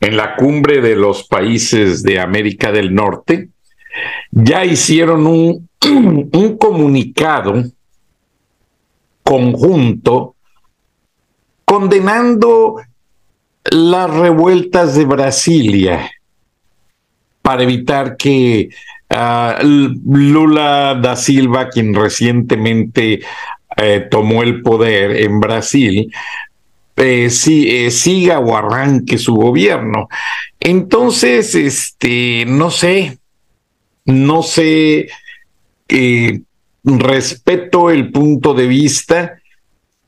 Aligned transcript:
en 0.00 0.16
la 0.16 0.34
cumbre 0.34 0.80
de 0.80 0.96
los 0.96 1.28
países 1.28 2.02
de 2.02 2.18
América 2.18 2.72
del 2.72 2.94
Norte. 2.94 3.50
Ya 4.30 4.64
hicieron 4.64 5.26
un, 5.26 5.68
un 6.32 6.56
comunicado 6.58 7.64
conjunto 9.22 10.34
condenando 11.64 12.80
las 13.64 14.10
revueltas 14.10 14.96
de 14.96 15.04
Brasilia 15.04 16.10
para 17.42 17.62
evitar 17.62 18.16
que 18.16 18.70
uh, 19.10 19.64
Lula 19.64 20.98
da 21.00 21.14
Silva, 21.16 21.68
quien 21.68 21.94
recientemente 21.94 23.20
eh, 23.76 24.06
tomó 24.10 24.42
el 24.42 24.62
poder 24.62 25.16
en 25.16 25.40
Brasil, 25.40 26.12
eh, 27.00 27.30
si, 27.30 27.68
eh, 27.68 27.90
siga 27.90 28.38
o 28.38 28.56
arranque 28.56 29.18
su 29.18 29.34
gobierno. 29.34 30.08
Entonces, 30.58 31.54
este, 31.54 32.44
no 32.46 32.70
sé, 32.70 33.18
no 34.04 34.42
sé, 34.42 35.08
respeto 36.84 37.90
el 37.90 38.10
punto 38.12 38.54
de 38.54 38.66
vista, 38.66 39.40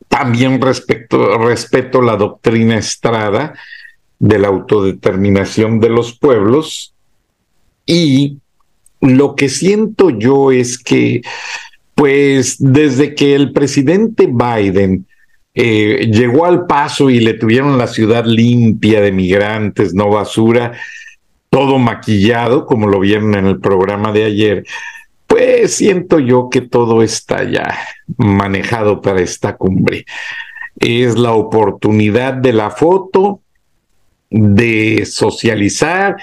también 0.09 0.61
respeto 0.61 2.03
la 2.03 2.17
doctrina 2.17 2.77
Estrada 2.77 3.55
de 4.19 4.39
la 4.39 4.49
autodeterminación 4.49 5.81
de 5.81 5.89
los 5.89 6.17
pueblos 6.17 6.95
y 7.87 8.39
lo 9.01 9.35
que 9.35 9.49
siento 9.49 10.11
yo 10.11 10.53
es 10.53 10.79
que 10.79 11.23
pues 11.95 12.57
desde 12.59 13.15
que 13.15 13.35
el 13.35 13.53
presidente 13.53 14.29
Biden 14.29 15.07
eh, 15.55 16.11
llegó 16.11 16.47
al 16.47 16.67
paso 16.67 17.11
y 17.11 17.21
le 17.21 17.35
tuvieron 17.35 17.77
la 17.77 17.87
ciudad 17.87 18.25
limpia 18.25 19.01
de 19.01 19.13
migrantes, 19.13 19.93
no 19.95 20.09
basura, 20.09 20.73
todo 21.51 21.79
maquillado, 21.79 22.65
como 22.65 22.89
lo 22.89 23.01
vieron 23.01 23.35
en 23.35 23.47
el 23.47 23.61
programa 23.61 24.13
de 24.13 24.25
ayer, 24.25 24.65
pues 25.27 25.75
siento 25.75 26.19
yo 26.19 26.49
que 26.51 26.63
todo 26.63 27.03
está 27.03 27.45
ya 27.45 27.79
manejado 28.17 29.01
para 29.01 29.21
esta 29.21 29.57
cumbre. 29.57 30.07
Es 30.77 31.17
la 31.19 31.33
oportunidad 31.33 32.35
de 32.35 32.53
la 32.55 32.71
foto, 32.71 33.41
de 34.31 35.05
socializar. 35.05 36.17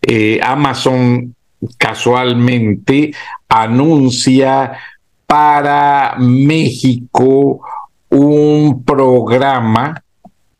Eh, 0.00 0.40
Amazon 0.42 1.34
casualmente 1.76 3.12
anuncia 3.48 4.72
para 5.26 6.16
México 6.18 7.60
un 8.12 8.84
programa, 8.84 10.04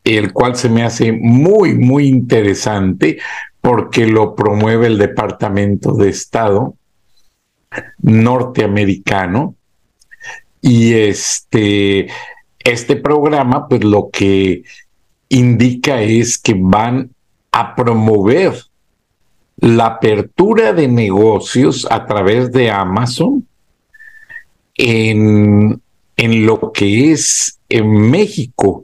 el 0.03 0.33
cual 0.33 0.55
se 0.55 0.69
me 0.69 0.83
hace 0.83 1.11
muy, 1.11 1.75
muy 1.75 2.07
interesante 2.07 3.19
porque 3.61 4.07
lo 4.07 4.33
promueve 4.35 4.87
el 4.87 4.97
Departamento 4.97 5.93
de 5.93 6.09
Estado 6.09 6.75
norteamericano. 8.01 9.55
Y 10.61 10.93
este, 10.93 12.07
este 12.59 12.95
programa, 12.95 13.67
pues 13.67 13.83
lo 13.83 14.09
que 14.11 14.63
indica 15.29 16.01
es 16.01 16.39
que 16.39 16.55
van 16.57 17.11
a 17.51 17.75
promover 17.75 18.55
la 19.57 19.85
apertura 19.85 20.73
de 20.73 20.87
negocios 20.87 21.85
a 21.91 22.07
través 22.07 22.51
de 22.51 22.71
Amazon 22.71 23.47
en, 24.75 25.82
en 26.17 26.45
lo 26.45 26.71
que 26.71 27.11
es 27.11 27.59
en 27.69 28.11
México. 28.11 28.83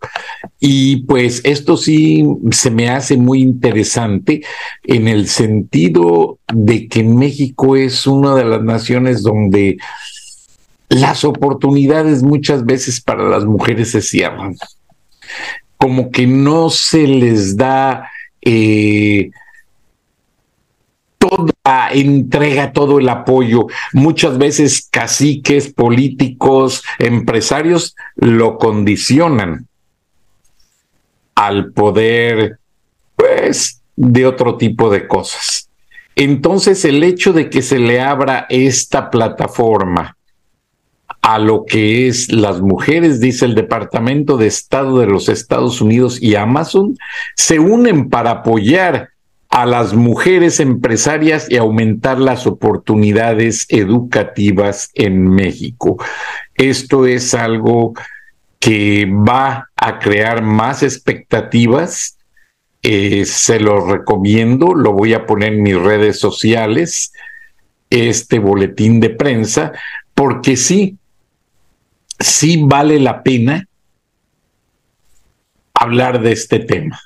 Y 0.59 1.03
pues 1.03 1.41
esto 1.43 1.77
sí 1.77 2.25
se 2.51 2.71
me 2.71 2.89
hace 2.89 3.17
muy 3.17 3.41
interesante 3.41 4.41
en 4.83 5.07
el 5.07 5.27
sentido 5.27 6.39
de 6.51 6.87
que 6.87 7.03
México 7.03 7.75
es 7.75 8.07
una 8.07 8.35
de 8.35 8.45
las 8.45 8.63
naciones 8.63 9.21
donde 9.21 9.77
las 10.89 11.23
oportunidades 11.23 12.23
muchas 12.23 12.65
veces 12.65 12.99
para 12.99 13.29
las 13.29 13.45
mujeres 13.45 13.91
se 13.91 14.01
cierran. 14.01 14.55
Como 15.77 16.09
que 16.09 16.25
no 16.25 16.69
se 16.69 17.07
les 17.07 17.55
da 17.55 18.09
eh, 18.41 19.29
toda 21.19 21.89
entrega, 21.91 22.73
todo 22.73 22.97
el 22.97 23.07
apoyo. 23.09 23.67
Muchas 23.93 24.39
veces 24.39 24.87
caciques, 24.89 25.71
políticos, 25.71 26.83
empresarios 26.97 27.95
lo 28.15 28.57
condicionan 28.57 29.67
al 31.35 31.71
poder, 31.71 32.57
pues, 33.15 33.81
de 33.95 34.25
otro 34.25 34.57
tipo 34.57 34.89
de 34.89 35.07
cosas. 35.07 35.69
Entonces, 36.15 36.83
el 36.85 37.03
hecho 37.03 37.31
de 37.31 37.49
que 37.49 37.61
se 37.61 37.79
le 37.79 38.01
abra 38.01 38.45
esta 38.49 39.09
plataforma 39.09 40.17
a 41.21 41.37
lo 41.37 41.65
que 41.65 42.07
es 42.07 42.31
las 42.31 42.61
mujeres, 42.61 43.19
dice 43.19 43.45
el 43.45 43.55
Departamento 43.55 44.37
de 44.37 44.47
Estado 44.47 44.99
de 44.99 45.05
los 45.05 45.29
Estados 45.29 45.81
Unidos 45.81 46.21
y 46.21 46.35
Amazon, 46.35 46.97
se 47.35 47.59
unen 47.59 48.09
para 48.09 48.31
apoyar 48.31 49.09
a 49.49 49.65
las 49.65 49.93
mujeres 49.95 50.59
empresarias 50.59 51.47
y 51.49 51.57
aumentar 51.57 52.19
las 52.19 52.45
oportunidades 52.45 53.65
educativas 53.69 54.91
en 54.93 55.27
México. 55.27 55.97
Esto 56.53 57.07
es 57.07 57.33
algo 57.33 57.93
que 58.59 59.07
va 59.07 59.69
a 59.75 59.97
crear 59.97 60.43
más 60.43 60.83
expectativas. 60.83 62.17
Eh, 62.83 63.25
se 63.25 63.59
lo 63.59 63.85
recomiendo, 63.87 64.75
lo 64.75 64.93
voy 64.93 65.13
a 65.13 65.25
poner 65.25 65.53
en 65.53 65.63
mis 65.63 65.75
redes 65.75 66.19
sociales, 66.19 67.11
este 67.89 68.37
boletín 68.37 68.99
de 68.99 69.09
prensa, 69.09 69.71
porque 70.13 70.57
sí, 70.57 70.97
sí 72.19 72.61
vale 72.63 72.99
la 72.99 73.23
pena 73.23 73.67
hablar 75.73 76.21
de 76.21 76.33
este 76.33 76.59
tema 76.59 76.99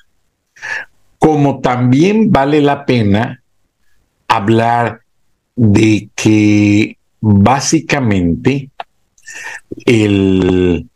como 1.24 1.60
también 1.60 2.30
vale 2.30 2.60
la 2.60 2.84
pena 2.84 3.42
hablar 4.28 5.00
de 5.56 6.10
que 6.14 6.98
básicamente 7.18 8.68
el, 9.86 10.86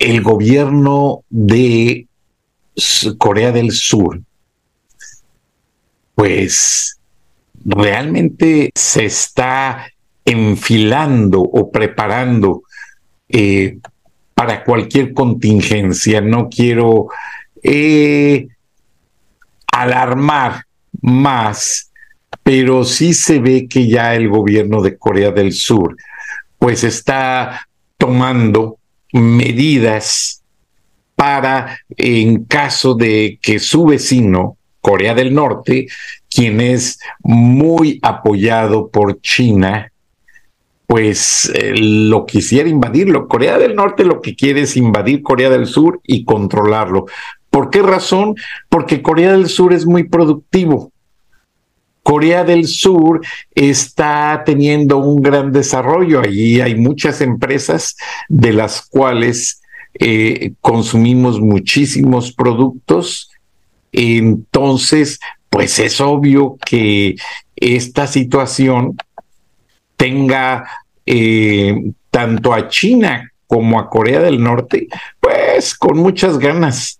el 0.00 0.20
gobierno 0.20 1.22
de 1.30 2.08
Corea 3.18 3.52
del 3.52 3.70
Sur, 3.70 4.20
pues 6.16 6.98
realmente 7.64 8.72
se 8.74 9.04
está 9.04 9.92
enfilando 10.24 11.40
o 11.40 11.70
preparando 11.70 12.64
eh, 13.28 13.78
para 14.34 14.64
cualquier 14.64 15.14
contingencia. 15.14 16.20
No 16.20 16.48
quiero 16.48 17.06
eh, 17.62 18.48
alarmar 19.82 20.64
más, 21.00 21.90
pero 22.42 22.84
sí 22.84 23.14
se 23.14 23.38
ve 23.38 23.68
que 23.68 23.88
ya 23.88 24.14
el 24.14 24.28
gobierno 24.28 24.82
de 24.82 24.96
Corea 24.96 25.30
del 25.30 25.52
Sur 25.52 25.96
pues 26.58 26.84
está 26.84 27.68
tomando 27.96 28.78
medidas 29.12 30.42
para, 31.14 31.78
en 31.96 32.44
caso 32.44 32.94
de 32.94 33.38
que 33.42 33.58
su 33.58 33.86
vecino, 33.86 34.56
Corea 34.80 35.14
del 35.14 35.34
Norte, 35.34 35.88
quien 36.30 36.60
es 36.60 37.00
muy 37.20 37.98
apoyado 38.02 38.88
por 38.88 39.20
China, 39.20 39.90
pues 40.86 41.50
eh, 41.54 41.72
lo 41.76 42.24
quisiera 42.24 42.68
invadirlo. 42.68 43.28
Corea 43.28 43.58
del 43.58 43.74
Norte 43.74 44.04
lo 44.04 44.20
que 44.20 44.34
quiere 44.34 44.62
es 44.62 44.76
invadir 44.76 45.22
Corea 45.22 45.50
del 45.50 45.66
Sur 45.66 46.00
y 46.04 46.24
controlarlo. 46.24 47.06
¿Por 47.50 47.70
qué 47.70 47.82
razón? 47.82 48.34
Porque 48.68 49.02
Corea 49.02 49.32
del 49.32 49.48
Sur 49.48 49.72
es 49.72 49.86
muy 49.86 50.04
productivo. 50.04 50.92
Corea 52.02 52.44
del 52.44 52.66
Sur 52.66 53.20
está 53.54 54.42
teniendo 54.46 54.98
un 54.98 55.22
gran 55.22 55.52
desarrollo. 55.52 56.20
Allí 56.20 56.60
hay 56.60 56.74
muchas 56.74 57.20
empresas 57.20 57.96
de 58.28 58.52
las 58.52 58.82
cuales 58.82 59.60
eh, 59.98 60.52
consumimos 60.60 61.40
muchísimos 61.40 62.32
productos. 62.32 63.30
Entonces, 63.92 65.18
pues 65.50 65.78
es 65.78 66.00
obvio 66.00 66.56
que 66.64 67.16
esta 67.56 68.06
situación 68.06 68.96
tenga 69.96 70.64
eh, 71.04 71.92
tanto 72.10 72.54
a 72.54 72.68
China 72.68 73.32
como 73.46 73.80
a 73.80 73.88
Corea 73.88 74.20
del 74.20 74.42
Norte, 74.42 74.88
pues 75.20 75.74
con 75.74 75.98
muchas 75.98 76.38
ganas 76.38 76.97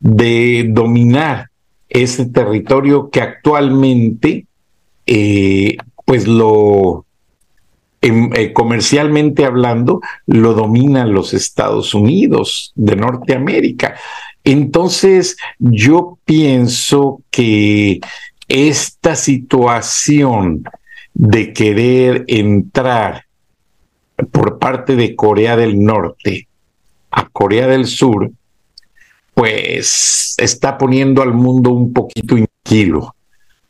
de 0.00 0.66
dominar 0.68 1.50
ese 1.88 2.26
territorio 2.26 3.10
que 3.10 3.20
actualmente, 3.20 4.46
eh, 5.06 5.76
pues 6.04 6.26
lo, 6.26 7.06
em, 8.00 8.30
eh, 8.34 8.52
comercialmente 8.52 9.44
hablando, 9.44 10.00
lo 10.26 10.54
dominan 10.54 11.12
los 11.12 11.34
Estados 11.34 11.94
Unidos 11.94 12.72
de 12.74 12.96
Norteamérica. 12.96 13.96
Entonces, 14.44 15.36
yo 15.58 16.18
pienso 16.24 17.22
que 17.30 18.00
esta 18.48 19.16
situación 19.16 20.64
de 21.14 21.52
querer 21.52 22.24
entrar 22.28 23.24
por 24.30 24.58
parte 24.58 24.96
de 24.96 25.16
Corea 25.16 25.56
del 25.56 25.82
Norte 25.82 26.46
a 27.10 27.28
Corea 27.28 27.66
del 27.66 27.86
Sur, 27.86 28.30
pues 29.36 30.34
está 30.38 30.78
poniendo 30.78 31.20
al 31.20 31.34
mundo 31.34 31.68
un 31.68 31.92
poquito 31.92 32.38
inquilo, 32.38 33.14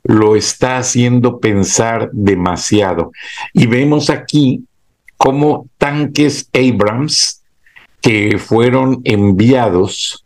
lo 0.05 0.37
está 0.37 0.79
haciendo 0.79 1.41
pensar 1.41 2.09
demasiado. 2.13 3.11
Y 3.53 3.67
vemos 3.67 4.09
aquí 4.09 4.65
cómo 5.17 5.67
tanques 5.77 6.49
Abrams 6.55 7.43
que 8.01 8.39
fueron 8.39 9.01
enviados 9.03 10.25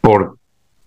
por 0.00 0.38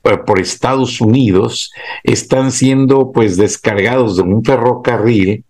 eh, 0.03 0.17
por 0.17 0.39
Estados 0.39 0.99
Unidos 0.99 1.71
están 2.03 2.51
siendo 2.51 3.11
pues 3.11 3.37
descargados 3.37 4.17
de 4.17 4.23
un 4.23 4.43
ferrocarril 4.43 5.43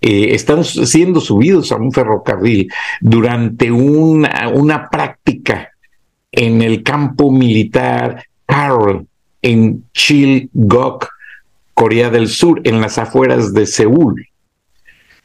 eh, 0.00 0.34
están 0.34 0.64
siendo 0.64 1.20
subidos 1.20 1.70
a 1.70 1.76
un 1.76 1.92
ferrocarril 1.92 2.72
durante 3.02 3.70
una, 3.70 4.48
una 4.54 4.88
práctica 4.88 5.71
en 6.32 6.62
el 6.62 6.82
campo 6.82 7.30
militar 7.30 8.24
Carol 8.46 9.06
en 9.42 9.84
Chilgok, 9.92 11.08
Corea 11.74 12.10
del 12.10 12.28
Sur, 12.28 12.60
en 12.64 12.80
las 12.80 12.98
afueras 12.98 13.52
de 13.52 13.66
Seúl. 13.66 14.28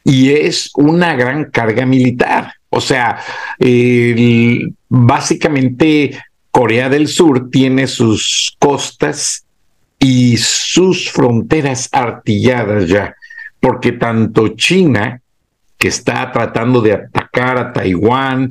Y 0.04 0.30
es 0.30 0.70
una 0.74 1.14
gran 1.14 1.50
carga 1.50 1.86
militar. 1.86 2.52
O 2.70 2.80
sea, 2.80 3.18
básicamente 4.88 6.18
Corea 6.50 6.88
del 6.88 7.08
Sur 7.08 7.50
tiene 7.50 7.86
sus 7.86 8.56
costas 8.58 9.44
y 9.98 10.36
sus 10.36 11.10
fronteras 11.10 11.88
artilladas 11.92 12.88
ya, 12.88 13.14
porque 13.60 13.92
tanto 13.92 14.48
China, 14.48 15.20
que 15.76 15.88
está 15.88 16.32
tratando 16.32 16.80
de 16.80 16.92
atacar 16.92 17.58
a 17.58 17.72
Taiwán 17.72 18.50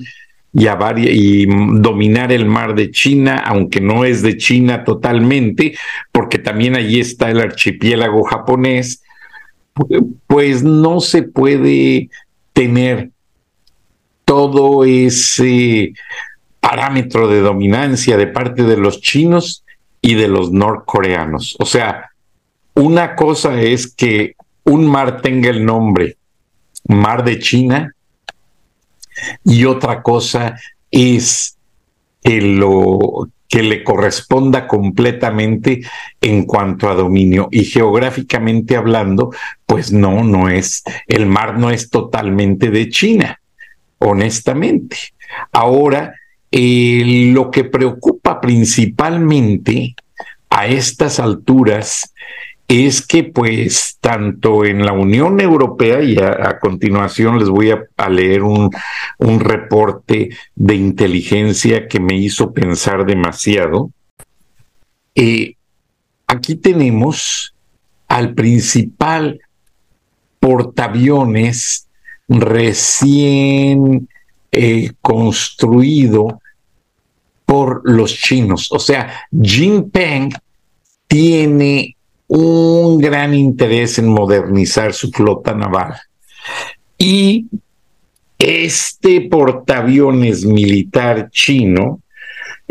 y, 0.97 1.45
dominar 1.79 2.31
el 2.31 2.45
mar 2.45 2.75
de 2.75 2.91
China, 2.91 3.43
aunque 3.45 3.79
no 3.79 4.05
es 4.05 4.21
de 4.21 4.37
China 4.37 4.83
totalmente, 4.83 5.75
porque 6.11 6.39
también 6.39 6.75
allí 6.75 6.99
está 6.99 7.29
el 7.29 7.39
archipiélago 7.39 8.23
japonés, 8.23 9.03
pues 10.25 10.63
no 10.63 10.99
se 10.99 11.23
puede 11.23 12.09
tener 12.53 13.11
todo 14.25 14.83
ese 14.83 15.93
parámetro 16.59 17.27
de 17.27 17.41
dominancia 17.41 18.17
de 18.17 18.27
parte 18.27 18.63
de 18.63 18.77
los 18.77 18.99
chinos 18.99 19.63
y 20.01 20.15
de 20.15 20.27
los 20.27 20.51
norcoreanos. 20.51 21.55
O 21.59 21.65
sea, 21.65 22.09
una 22.73 23.15
cosa 23.15 23.61
es 23.61 23.93
que 23.93 24.35
un 24.63 24.87
mar 24.87 25.21
tenga 25.21 25.49
el 25.49 25.63
nombre 25.63 26.17
Mar 26.87 27.23
de 27.23 27.39
China 27.39 27.93
y 29.43 29.65
otra 29.65 30.01
cosa 30.01 30.55
es 30.91 31.57
que 32.23 32.41
lo 32.41 33.29
que 33.47 33.63
le 33.63 33.83
corresponda 33.83 34.67
completamente 34.67 35.81
en 36.21 36.43
cuanto 36.45 36.89
a 36.89 36.95
dominio 36.95 37.47
y 37.51 37.63
geográficamente 37.63 38.75
hablando, 38.75 39.31
pues 39.65 39.91
no, 39.91 40.23
no 40.23 40.49
es 40.49 40.83
el 41.07 41.25
mar 41.25 41.57
no 41.57 41.69
es 41.69 41.89
totalmente 41.89 42.69
de 42.69 42.89
China, 42.89 43.39
honestamente. 43.99 44.97
Ahora 45.51 46.13
eh, 46.51 47.31
lo 47.33 47.51
que 47.51 47.63
preocupa 47.63 48.41
principalmente 48.41 49.95
a 50.49 50.67
estas 50.67 51.19
alturas 51.19 52.13
es 52.67 53.05
que 53.05 53.23
pues 53.23 53.97
tanto 54.01 54.65
en 54.65 54.85
la 54.85 54.91
Unión 54.91 55.39
Europea, 55.39 56.01
y 56.01 56.17
a, 56.17 56.59
continuación 56.59 57.39
les 57.39 57.49
voy 57.49 57.71
a, 57.71 58.09
leer 58.09 58.43
un, 58.43 58.69
un, 59.19 59.39
reporte 59.39 60.29
de 60.55 60.75
inteligencia 60.75 61.87
que 61.87 61.99
me 61.99 62.17
hizo 62.17 62.53
pensar 62.53 63.05
demasiado, 63.05 63.91
eh, 65.15 65.55
aquí 66.27 66.55
tenemos 66.55 67.55
al 68.07 68.33
principal 68.33 69.39
portaaviones 70.39 71.87
recién 72.27 74.07
eh, 74.51 74.91
construido 75.01 76.41
por 77.45 77.81
los 77.89 78.13
chinos. 78.13 78.71
O 78.71 78.79
sea, 78.79 79.27
Jinping 79.31 80.33
tiene 81.07 81.96
un 82.27 82.97
gran 82.97 83.33
interés 83.33 83.97
en 83.99 84.09
modernizar 84.09 84.93
su 84.93 85.11
flota 85.11 85.53
naval. 85.53 85.95
Y 86.97 87.47
este 88.37 89.21
portaaviones 89.21 90.45
militar 90.45 91.29
chino 91.31 92.01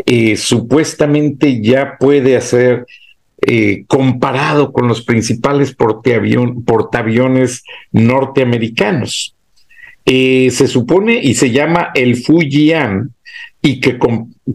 eh, 0.05 0.37
supuestamente 0.37 1.61
ya 1.61 1.97
puede 1.99 2.37
hacer 2.37 2.85
eh, 3.41 3.83
comparado 3.87 4.71
con 4.71 4.87
los 4.87 5.03
principales 5.03 5.75
portaaviones 5.75 7.63
norteamericanos. 7.91 9.35
Eh, 10.05 10.49
se 10.51 10.67
supone 10.67 11.19
y 11.21 11.35
se 11.35 11.51
llama 11.51 11.91
el 11.93 12.15
Fujian 12.15 13.13
y 13.61 13.81
que 13.81 13.99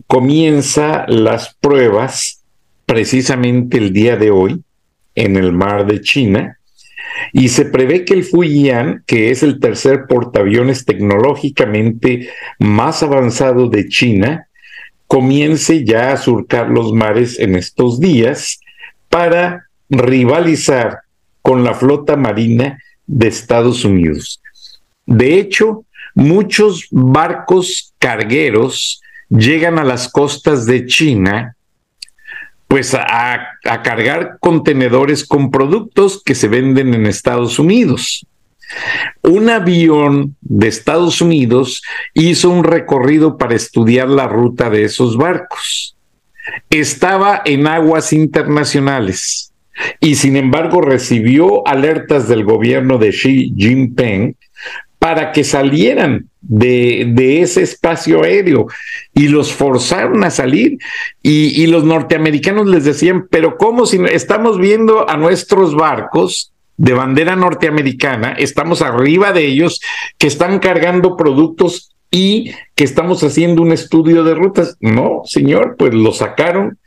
comienza 0.06 1.04
las 1.08 1.54
pruebas 1.60 2.42
precisamente 2.86 3.76
el 3.76 3.92
día 3.92 4.16
de 4.16 4.30
hoy 4.30 4.62
en 5.14 5.36
el 5.36 5.52
mar 5.52 5.86
de 5.86 6.00
China 6.00 6.58
y 7.32 7.48
se 7.48 7.66
prevé 7.66 8.04
que 8.04 8.14
el 8.14 8.24
Fujian, 8.24 9.04
que 9.06 9.30
es 9.30 9.42
el 9.42 9.60
tercer 9.60 10.06
portaaviones 10.08 10.84
tecnológicamente 10.84 12.28
más 12.58 13.02
avanzado 13.02 13.68
de 13.68 13.88
China, 13.88 14.48
comience 15.06 15.84
ya 15.84 16.12
a 16.12 16.16
surcar 16.16 16.68
los 16.68 16.92
mares 16.92 17.38
en 17.38 17.54
estos 17.54 18.00
días 18.00 18.60
para 19.08 19.66
rivalizar 19.90 21.00
con 21.42 21.64
la 21.64 21.74
flota 21.74 22.16
marina 22.16 22.78
de 23.06 23.28
Estados 23.28 23.84
Unidos. 23.84 24.40
De 25.04 25.38
hecho, 25.38 25.84
muchos 26.14 26.86
barcos 26.90 27.92
cargueros 27.98 29.02
llegan 29.28 29.78
a 29.78 29.84
las 29.84 30.08
costas 30.08 30.66
de 30.66 30.86
China 30.86 31.56
pues 32.72 32.94
a, 32.94 33.58
cargar 33.84 34.38
contenedores 34.40 35.26
con 35.26 35.50
productos 35.50 36.22
que 36.24 36.34
se 36.34 36.48
venden 36.48 36.94
en 36.94 37.04
Estados 37.04 37.58
Unidos. 37.58 38.26
Un 39.22 39.50
avión 39.50 40.36
de 40.40 40.68
Estados 40.68 41.20
Unidos 41.20 41.82
hizo 42.14 42.48
un 42.48 42.64
recorrido 42.64 43.36
para 43.36 43.56
estudiar 43.56 44.08
la 44.08 44.26
ruta 44.26 44.70
de 44.70 44.84
esos 44.84 45.18
barcos. 45.18 45.98
Estaba 46.70 47.42
en 47.44 47.66
aguas 47.66 48.14
internacionales 48.14 49.52
y 50.00 50.14
sin 50.14 50.36
embargo 50.38 50.80
recibió 50.80 51.68
alertas 51.68 52.26
del 52.26 52.42
gobierno 52.42 52.96
de 52.96 53.10
Xi 53.10 53.52
Jinping 53.54 54.34
para 54.98 55.32
que 55.32 55.44
salieran 55.44 56.30
de, 56.54 57.40
ese 57.40 57.62
espacio 57.62 58.22
aéreo 58.22 58.66
y 59.14 59.28
los 59.28 59.52
forzaron 59.52 60.22
a 60.22 60.30
salir 60.30 60.78
y, 61.22 61.62
y, 61.62 61.66
los 61.66 61.84
norteamericanos 61.84 62.66
les 62.66 62.84
decían, 62.84 63.26
pero 63.30 63.56
¿cómo 63.56 63.86
si 63.86 63.98
estamos 64.10 64.58
viendo 64.58 65.08
a 65.08 65.16
nuestros 65.16 65.74
barcos 65.74 66.52
de 66.76 66.92
bandera 66.92 67.36
norteamericana, 67.36 68.32
estamos 68.32 68.82
arriba 68.82 69.32
de 69.32 69.46
ellos 69.46 69.80
que 70.18 70.26
están 70.26 70.58
cargando 70.58 71.16
productos 71.16 71.94
y 72.10 72.52
que 72.74 72.84
estamos 72.84 73.24
haciendo 73.24 73.62
un 73.62 73.72
estudio 73.72 74.22
de 74.22 74.34
rutas? 74.34 74.76
No, 74.80 75.22
señor, 75.24 75.76
pues 75.78 75.94
lo 75.94 76.12
sacaron. 76.12 76.78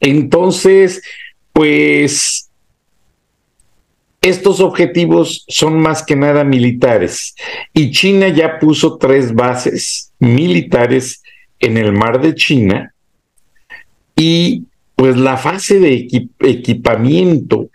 Entonces, 0.00 1.02
pues 1.52 2.49
estos 4.20 4.60
objetivos 4.60 5.44
son 5.48 5.80
más 5.80 6.02
que 6.02 6.16
nada 6.16 6.44
militares 6.44 7.34
y 7.72 7.90
China 7.90 8.28
ya 8.28 8.58
puso 8.58 8.98
tres 8.98 9.34
bases 9.34 10.12
militares 10.18 11.22
en 11.58 11.76
el 11.76 11.92
mar 11.92 12.20
de 12.20 12.34
China 12.34 12.94
y 14.16 14.64
pues 14.94 15.16
la 15.16 15.38
fase 15.38 15.78
de 15.78 16.06
equipamiento 16.40 17.70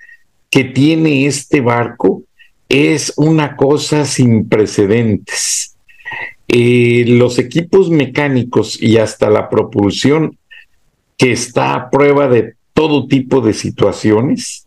que 0.52 0.64
tiene 0.64 1.26
este 1.26 1.62
barco 1.62 2.24
es 2.70 3.14
una 3.18 3.56
cosa 3.56 4.06
sin 4.06 4.48
precedentes. 4.48 5.76
Eh, 6.48 7.06
los 7.08 7.40
equipos 7.40 7.90
mecánicos 7.90 8.80
y 8.82 8.98
hasta 8.98 9.30
la 9.30 9.50
propulsión 9.50 10.38
que 11.18 11.32
está 11.32 11.74
a 11.74 11.90
prueba 11.90 12.28
de 12.28 12.54
todo 12.74 13.08
tipo 13.08 13.42
de 13.42 13.54
situaciones, 13.54 14.65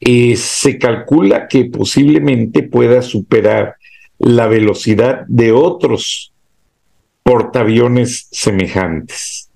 eh, 0.00 0.36
se 0.36 0.78
calcula 0.78 1.46
que 1.48 1.66
posiblemente 1.66 2.62
pueda 2.62 3.02
superar 3.02 3.76
la 4.18 4.46
velocidad 4.46 5.24
de 5.28 5.52
otros 5.52 6.32
portaaviones 7.22 8.28
semejantes. 8.30 9.48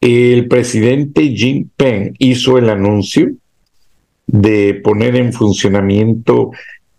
El 0.00 0.46
presidente 0.48 1.28
Jinping 1.28 2.14
hizo 2.18 2.58
el 2.58 2.70
anuncio 2.70 3.32
de 4.26 4.74
poner 4.74 5.16
en 5.16 5.32
funcionamiento 5.32 6.52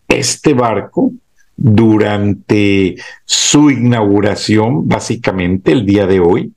este 0.07 0.53
barco 0.53 1.11
durante 1.55 2.95
su 3.25 3.71
inauguración, 3.71 4.87
básicamente 4.87 5.71
el 5.71 5.85
día 5.85 6.05
de 6.05 6.19
hoy. 6.19 6.53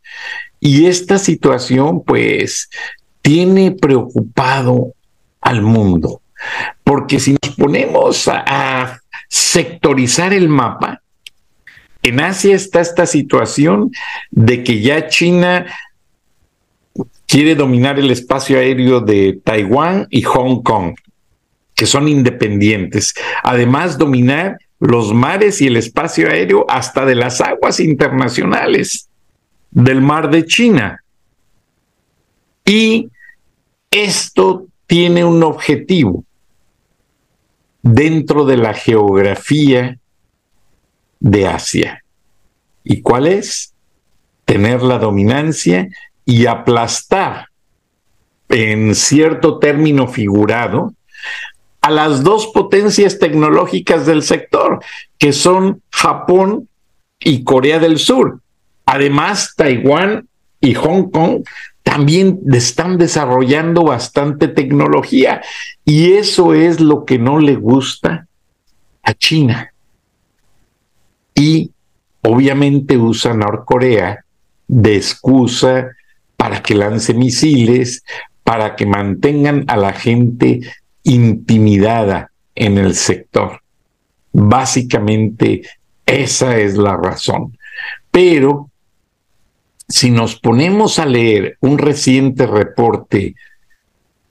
Y 0.61 0.87
esta 0.87 1.19
situación, 1.19 2.03
pues, 2.05 2.69
tiene 3.23 3.73
preocupado 3.73 4.93
al 5.41 5.63
mundo. 5.63 6.23
Porque 6.85 7.21
si 7.21 7.37
nos 7.43 7.55
ponemos 7.57 8.29
a, 8.29 8.99
sectorizar 9.29 10.33
el 10.33 10.49
mapa, 10.49 11.03
en 12.03 12.21
Asia 12.21 12.57
está 12.57 12.81
esta 12.81 13.07
situación 13.07 13.93
de 14.33 14.65
que 14.65 14.81
ya 14.81 15.07
China 15.07 15.67
quiere 17.29 17.55
dominar 17.55 18.01
el 18.01 18.11
espacio 18.11 18.59
aéreo 18.59 19.01
de 19.01 19.39
Taiwán 19.45 20.09
y 20.11 20.23
Hong 20.23 20.63
Kong, 20.65 20.97
que 21.77 21.87
son 21.87 22.09
independientes. 22.09 23.15
Además, 23.45 23.99
dominar 23.99 24.59
los 24.81 25.15
mares 25.15 25.61
y 25.61 25.69
el 25.69 25.77
espacio 25.77 26.29
aéreo 26.29 26.67
hasta 26.69 27.05
de 27.05 27.15
las 27.15 27.41
aguas 27.41 27.79
internacionales 27.79 29.09
del 29.71 30.01
mar 30.01 30.31
de 30.31 30.45
China. 30.47 31.05
Y 32.65 33.11
esto 33.91 34.67
tiene 34.91 35.25
un 35.25 35.45
objetivo 35.45 36.25
dentro 37.81 38.45
de 38.45 38.57
la 38.57 38.75
geografía 38.75 40.01
de 41.21 41.47
Asia. 41.47 42.03
¿Y 42.83 43.01
cuál 43.01 43.29
es? 43.29 43.73
Tener 44.45 44.83
la 44.83 44.99
dominancia 44.99 45.87
y 46.25 46.47
aplastar, 46.47 47.51
en 48.49 48.97
cierto 48.97 49.61
término 49.61 50.09
figurado, 50.09 50.93
a 51.83 51.91
las 51.93 52.25
dos 52.25 52.49
potencias 52.49 53.21
tecnológicas 53.21 54.07
del 54.07 54.25
sector, 54.25 54.83
que 55.19 55.33
son 55.33 55.83
Japón 55.93 56.69
y 57.21 57.45
Corea 57.45 57.79
del 57.79 58.01
Sur. 58.01 58.41
Además, 58.87 59.55
Taiwán 59.57 60.27
y 60.61 60.75
Hong 60.75 61.13
Kong 61.13 61.45
también 61.91 62.39
están 62.53 62.99
desarrollando 62.99 63.83
bastante 63.83 64.47
tecnología 64.47 65.43
y 65.85 66.13
eso 66.13 66.55
es 66.55 66.79
lo 66.79 67.05
que 67.05 67.19
no 67.19 67.41
le 67.41 67.57
gusta 67.57 68.29
a 69.03 69.13
China. 69.13 69.75
Y 71.35 71.73
obviamente 72.23 72.97
usa 72.97 73.35
Norcorea 73.35 74.25
de 74.69 74.95
excusa 74.95 75.89
para 76.37 76.63
que 76.63 76.77
lance 76.77 77.13
misiles, 77.13 78.05
para 78.45 78.77
que 78.77 78.87
mantengan 78.87 79.65
a 79.67 79.77
la 79.77 79.93
gente 79.93 80.61
intimidada 81.03 82.31
en 82.55 82.79
el 82.79 82.95
sector. 82.95 83.63
Básicamente 84.31 85.63
esa 86.07 86.57
es 86.57 86.77
la 86.77 86.97
razón. 86.97 87.59
Pero 88.13 88.70
si 89.91 90.11
nos 90.11 90.39
ponemos 90.39 91.01
a 91.01 91.05
leer 91.05 91.59
un 91.61 91.77
reciente 91.77 92.47
reporte 92.47 93.35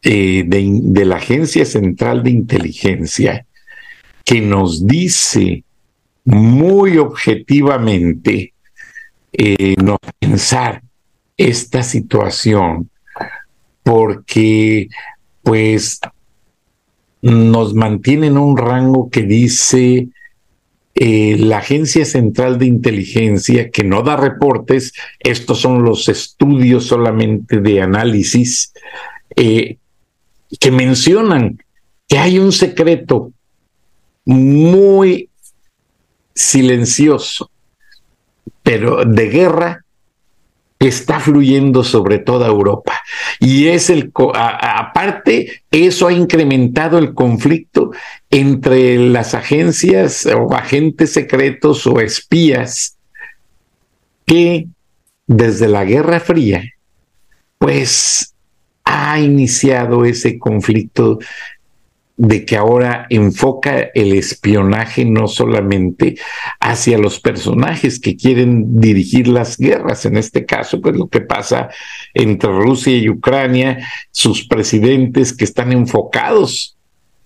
eh, 0.02 0.44
de, 0.48 1.06
la 1.06 1.18
Agencia 1.18 1.66
Central 1.66 2.24
de 2.24 2.30
Inteligencia 2.30 3.46
que 4.24 4.40
nos 4.40 4.88
dice 4.88 5.66
muy 6.24 6.98
objetivamente 6.98 8.54
eh, 9.34 9.76
no 9.84 9.98
pensar 10.20 10.82
esta 11.36 11.84
situación 11.84 12.90
porque 13.84 14.88
pues 15.44 16.00
nos 17.22 17.74
mantiene 17.74 18.28
en 18.28 18.38
un 18.38 18.56
rango 18.56 19.10
que 19.10 19.24
dice 19.24 20.08
eh, 21.02 21.38
la 21.40 21.60
Agencia 21.60 22.04
Central 22.04 22.58
de 22.60 22.66
Inteligencia, 22.66 23.72
que 23.72 23.86
no 23.86 24.02
da 24.02 24.18
reportes, 24.18 24.92
estos 25.20 25.62
son 25.62 25.84
los 25.84 26.10
estudios 26.10 26.88
solamente 26.88 27.62
de 27.62 27.82
análisis, 27.82 28.74
eh, 29.34 29.78
que 30.60 30.72
mencionan 30.72 31.64
que 32.06 32.18
hay 32.18 32.38
un 32.38 32.52
secreto 32.52 33.32
muy 34.26 35.30
silencioso, 36.36 37.50
pero 38.62 39.06
de 39.06 39.30
guerra 39.30 39.86
está 40.88 41.20
fluyendo 41.20 41.84
sobre 41.84 42.20
toda 42.20 42.48
Europa. 42.48 43.00
Y 43.40 43.68
es 43.68 43.90
el, 43.90 44.12
aparte, 44.34 45.64
eso 45.70 46.08
ha 46.08 46.14
incrementado 46.14 46.98
el 46.98 47.14
conflicto 47.14 47.92
entre 48.30 48.98
las 48.98 49.34
agencias 49.34 50.26
o 50.26 50.54
agentes 50.54 51.12
secretos 51.12 51.86
o 51.86 52.00
espías 52.00 52.98
que 54.26 54.68
desde 55.28 55.68
la 55.68 55.84
Guerra 55.84 56.20
Fría, 56.20 56.64
pues 57.58 58.34
ha 58.86 59.20
iniciado 59.20 60.06
ese 60.06 60.40
conflicto 60.40 61.20
de 62.20 62.44
que 62.44 62.58
ahora 62.58 63.08
enfoca 63.10 63.92
el 63.94 64.12
espionaje 64.12 65.06
no 65.06 65.30
solamente 65.30 66.18
hacia 66.60 66.98
los 66.98 67.22
personajes 67.22 67.98
que 67.98 68.18
quieren 68.18 68.82
dirigir 68.82 69.30
las 69.30 69.58
guerras, 69.58 70.06
en 70.06 70.18
este 70.18 70.46
caso, 70.46 70.82
pues 70.82 70.98
lo 70.98 71.08
que 71.08 71.22
pasa 71.22 71.70
entre 72.14 72.50
Rusia 72.52 72.98
y 72.98 73.08
Ucrania, 73.08 73.88
sus 74.12 74.46
presidentes 74.46 75.32
que 75.32 75.46
están 75.46 75.72
enfocados 75.72 76.78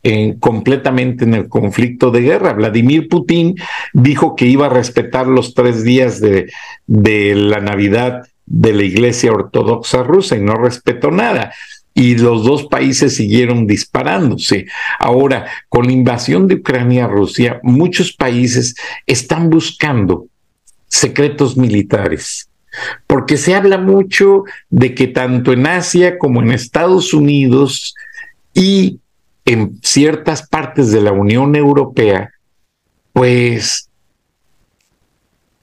en, 0.03 0.37
completamente 0.37 1.23
en 1.23 1.33
el 1.33 1.49
conflicto 1.49 2.11
de 2.11 2.21
guerra. 2.21 2.53
Vladimir 2.53 3.09
Putin 3.09 3.55
dijo 3.93 4.35
que 4.35 4.45
iba 4.45 4.67
a 4.67 4.69
respetar 4.69 5.25
los 5.25 5.55
tres 5.55 5.83
días 5.83 6.21
de 6.21 6.51
la 7.35 7.59
Navidad 7.61 8.27
de 8.45 8.73
la 8.73 8.83
Iglesia 8.83 9.31
Ortodoxa 9.31 10.03
rusa 10.03 10.37
y 10.37 10.41
no 10.41 10.53
respetó 10.53 11.09
nada 11.09 11.51
y 11.93 12.15
los 12.15 12.43
dos 12.43 12.65
países 12.65 13.15
siguieron 13.15 13.67
disparándose. 13.67 14.65
Ahora, 14.99 15.47
con 15.69 15.85
la 15.85 15.91
invasión 15.91 16.47
de 16.47 16.55
Ucrania 16.55 17.05
a 17.05 17.07
Rusia, 17.07 17.59
muchos 17.63 18.13
países 18.13 18.75
están 19.05 19.49
buscando 19.49 20.27
secretos 20.87 21.57
militares, 21.57 22.49
porque 23.07 23.37
se 23.37 23.55
habla 23.55 23.77
mucho 23.77 24.43
de 24.69 24.95
que 24.95 25.07
tanto 25.07 25.53
en 25.53 25.67
Asia 25.67 26.17
como 26.17 26.41
en 26.41 26.51
Estados 26.51 27.13
Unidos 27.13 27.93
y 28.53 28.99
en 29.45 29.79
ciertas 29.83 30.47
partes 30.47 30.91
de 30.91 31.01
la 31.01 31.11
Unión 31.11 31.55
Europea, 31.55 32.31
pues 33.11 33.89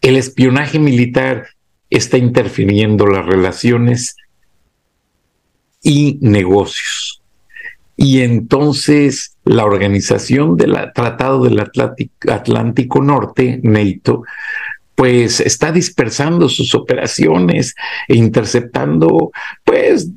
el 0.01 0.17
espionaje 0.17 0.79
militar 0.79 1.49
está 1.91 2.17
interfiriendo 2.19 3.07
las 3.07 3.27
relaciones 3.27 4.17
y 5.83 6.19
negocios. 6.21 7.23
y 7.97 8.23
entonces 8.23 9.37
la 9.45 9.65
organización 9.65 10.57
del 10.57 10.75
Tratado 10.95 11.45
del 11.45 11.61
Atlántico 11.61 13.03
Norte, 13.03 13.61
NATO, 13.63 14.23
pues 14.95 15.41
está 15.41 15.73
dispersando 15.73 16.49
sus 16.49 16.75
operaciones 16.75 17.75
e 18.07 18.17
interceptando 18.17 19.31
pues 19.65 20.09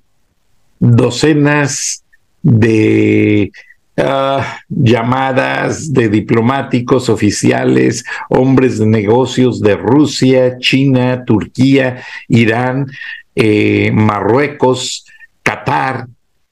docenas 0.78 2.04
de 2.42 3.52
ah, 3.96 4.60
llamadas 4.68 5.94
de 5.94 6.10
diplomáticos 6.10 7.08
oficiales, 7.08 8.04
hombres 8.30 8.78
de 8.78 8.86
negocios 8.86 9.62
de 9.62 9.78
Rusia, 9.78 10.58
China, 10.60 11.24
Turquía, 11.26 12.04
Irán, 12.28 12.88
eh, 13.36 13.90
Marruecos, 13.94 15.06
Qatar, 15.44 16.08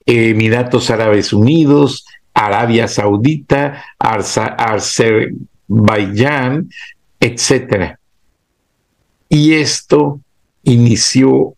Emiratos 0.06 0.90
Árabes 0.90 1.32
Unidos, 1.32 2.06
Arabia 2.34 2.86
Saudita, 2.88 3.82
Azerbaiyán, 3.98 6.68
etcétera. 7.18 7.98
Y 9.28 9.54
esto 9.54 10.20
inició 10.64 11.54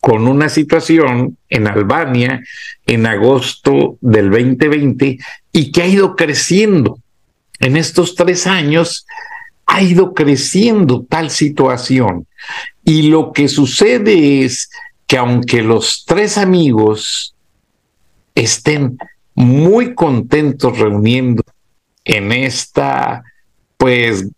con 0.00 0.26
una 0.28 0.48
situación 0.48 1.36
en 1.48 1.66
Albania 1.66 2.40
en 2.86 3.06
agosto 3.06 3.98
del 4.00 4.30
2020 4.30 5.18
y 5.52 5.72
que 5.72 5.82
ha 5.82 5.88
ido 5.88 6.14
creciendo. 6.14 7.00
En 7.58 7.76
estos 7.76 8.14
tres 8.14 8.46
años 8.46 9.04
ha 9.66 9.82
ido 9.82 10.14
creciendo 10.14 11.04
tal 11.08 11.30
situación. 11.30 12.26
Y 12.84 13.02
lo 13.02 13.32
que 13.32 13.48
sucede 13.48 14.44
es 14.44 14.70
que 15.06 15.18
aunque 15.18 15.62
los 15.62 16.04
tres 16.06 16.38
amigos 16.38 17.34
estén 18.34 18.98
muy 19.34 19.94
contentos 19.94 20.78
reuniendo 20.78 21.42
en 22.04 22.32
esta, 22.32 23.24
pues, 23.76 24.28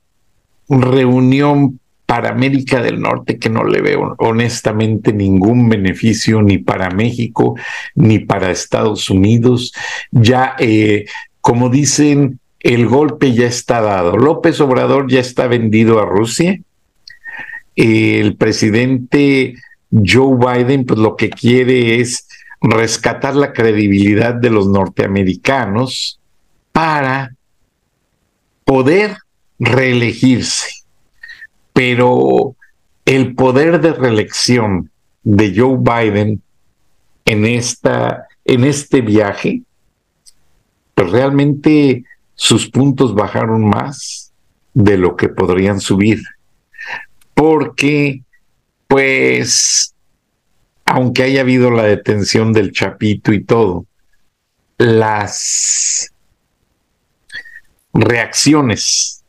reunión 0.69 1.79
para 2.07 2.31
América 2.31 2.81
del 2.81 3.01
Norte 3.01 3.39
que 3.39 3.51
no 3.51 3.65
le 3.65 3.83
veo 3.83 4.15
honestamente 4.19 5.13
ningún 5.13 5.69
beneficio 5.69 6.41
ni 6.41 6.57
para 6.57 6.91
México 6.91 7.55
ni 7.95 8.19
para 8.19 8.51
Estados 8.51 9.11
Unidos. 9.11 9.75
Ya, 10.11 10.57
eh, 10.59 11.05
como 11.43 11.69
dicen, 11.69 12.41
el 12.61 12.87
golpe 12.87 13.33
ya 13.33 13.47
está 13.47 13.81
dado. 13.81 14.17
López 14.17 14.61
Obrador 14.61 15.11
ya 15.11 15.21
está 15.21 15.47
vendido 15.47 16.01
a 16.01 16.07
Rusia. 16.07 16.61
el 17.77 18.37
presidente 18.37 19.55
Joe 19.91 20.37
Biden, 20.37 20.85
pues 20.85 20.99
lo 20.99 21.17
que 21.17 21.31
quiere 21.31 22.01
es 22.01 22.27
rescatar 22.61 23.37
la 23.37 23.53
credibilidad 23.53 24.35
de 24.35 24.51
los 24.51 24.67
norteamericanos 24.67 26.19
para 26.73 27.35
poder 28.65 29.17
reelegirse. 29.59 30.83
Pero 31.73 32.57
el 33.05 33.35
poder 33.35 33.81
de 33.81 33.93
reelección 33.93 34.91
de 35.23 35.55
Joe 35.57 35.79
Biden 35.79 36.43
en, 37.25 37.45
esta, 37.47 38.27
en 38.45 38.65
este 38.65 39.01
viaje, 39.01 39.63
pues 40.95 41.11
realmente 41.11 42.05
sus 42.39 42.71
puntos 42.71 43.17
bajaron 43.17 43.69
más 43.69 44.33
de 44.73 44.97
lo 44.97 45.17
que 45.17 45.29
podrían 45.29 45.81
subir. 45.81 46.23
Porque, 47.35 48.23
pues, 48.87 49.93
aunque 50.85 51.25
haya 51.25 51.41
habido 51.41 51.73
la 51.73 51.83
detención 51.83 52.53
del 52.53 52.71
Chapito 52.71 53.33
y 53.33 53.43
todo, 53.43 53.87
las 54.79 56.13
reacciones 57.93 59.25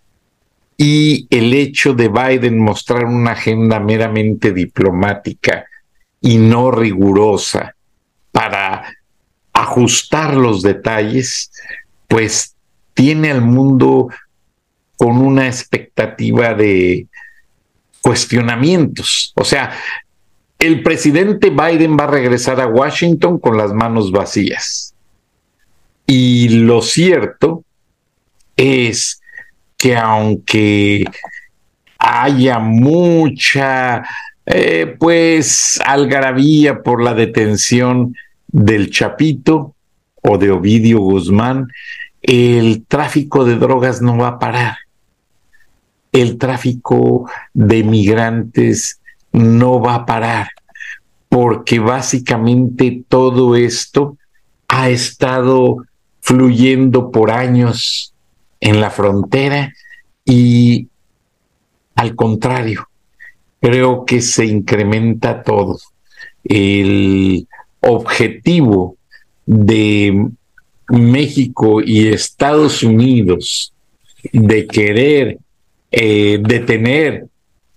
y 0.77 1.25
el 1.31 1.51
hecho 1.55 1.95
de 1.95 2.09
Biden 2.09 2.59
mostrar 2.59 3.05
una 3.05 3.31
agenda 3.31 3.79
meramente 3.79 4.53
diplomática 4.53 5.65
y 6.21 6.37
no 6.37 6.69
rigurosa 6.69 7.75
para 8.31 8.95
ajustar 9.51 10.35
los 10.35 10.61
detalles, 10.61 11.51
pues 12.07 12.55
tiene 12.99 13.31
al 13.31 13.41
mundo 13.41 14.09
con 14.97 15.19
una 15.19 15.47
expectativa 15.47 16.53
de 16.53 17.07
cuestionamientos. 18.01 19.31
O 19.35 19.45
sea, 19.45 19.71
el 20.59 20.83
presidente 20.83 21.49
Biden 21.49 21.95
va 21.97 22.03
a 22.03 22.11
regresar 22.11 22.59
a 22.59 22.67
Washington 22.67 23.39
con 23.39 23.55
las 23.55 23.71
manos 23.71 24.11
vacías. 24.11 24.93
Y 26.07 26.49
lo 26.49 26.81
cierto 26.81 27.63
es 28.57 29.21
que 29.77 29.95
aunque 29.95 31.05
haya 31.99 32.59
mucha, 32.59 34.03
eh, 34.45 34.93
pues, 34.99 35.79
algarabía 35.85 36.83
por 36.83 37.01
la 37.01 37.13
detención 37.13 38.13
del 38.49 38.91
Chapito 38.91 39.73
o 40.21 40.37
de 40.37 40.51
Ovidio 40.51 40.99
Guzmán, 40.99 41.69
el 42.21 42.85
tráfico 42.87 43.45
de 43.45 43.55
drogas 43.55 44.01
no 44.01 44.17
va 44.17 44.27
a 44.27 44.39
parar. 44.39 44.77
El 46.11 46.37
tráfico 46.37 47.29
de 47.53 47.83
migrantes 47.83 48.99
no 49.31 49.79
va 49.79 49.95
a 49.95 50.05
parar, 50.05 50.49
porque 51.29 51.79
básicamente 51.79 53.03
todo 53.07 53.55
esto 53.55 54.17
ha 54.67 54.89
estado 54.89 55.85
fluyendo 56.21 57.11
por 57.11 57.31
años 57.31 58.13
en 58.59 58.81
la 58.81 58.89
frontera 58.89 59.73
y 60.25 60.87
al 61.95 62.15
contrario, 62.15 62.87
creo 63.59 64.05
que 64.05 64.21
se 64.21 64.45
incrementa 64.45 65.43
todo. 65.43 65.77
El 66.43 67.47
objetivo 67.81 68.95
de 69.45 70.29
México 70.89 71.81
y 71.81 72.07
Estados 72.07 72.83
Unidos 72.83 73.73
de 74.33 74.67
querer 74.67 75.37
eh, 75.91 76.39
detener 76.41 77.27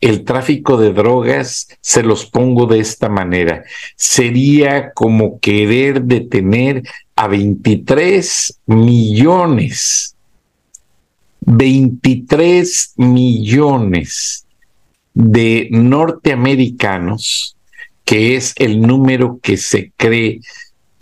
el 0.02 0.24
tráfico 0.24 0.76
de 0.76 0.92
drogas, 0.92 1.68
se 1.80 2.02
los 2.02 2.26
pongo 2.26 2.66
de 2.66 2.80
esta 2.80 3.08
manera. 3.08 3.64
Sería 3.94 4.92
como 4.92 5.38
querer 5.38 6.02
detener 6.02 6.82
a 7.14 7.28
23 7.28 8.58
millones, 8.66 10.16
23 11.40 12.94
millones 12.96 14.44
de 15.14 15.68
norteamericanos, 15.70 17.56
que 18.04 18.34
es 18.34 18.54
el 18.56 18.80
número 18.80 19.38
que 19.40 19.56
se 19.56 19.92
cree 19.96 20.40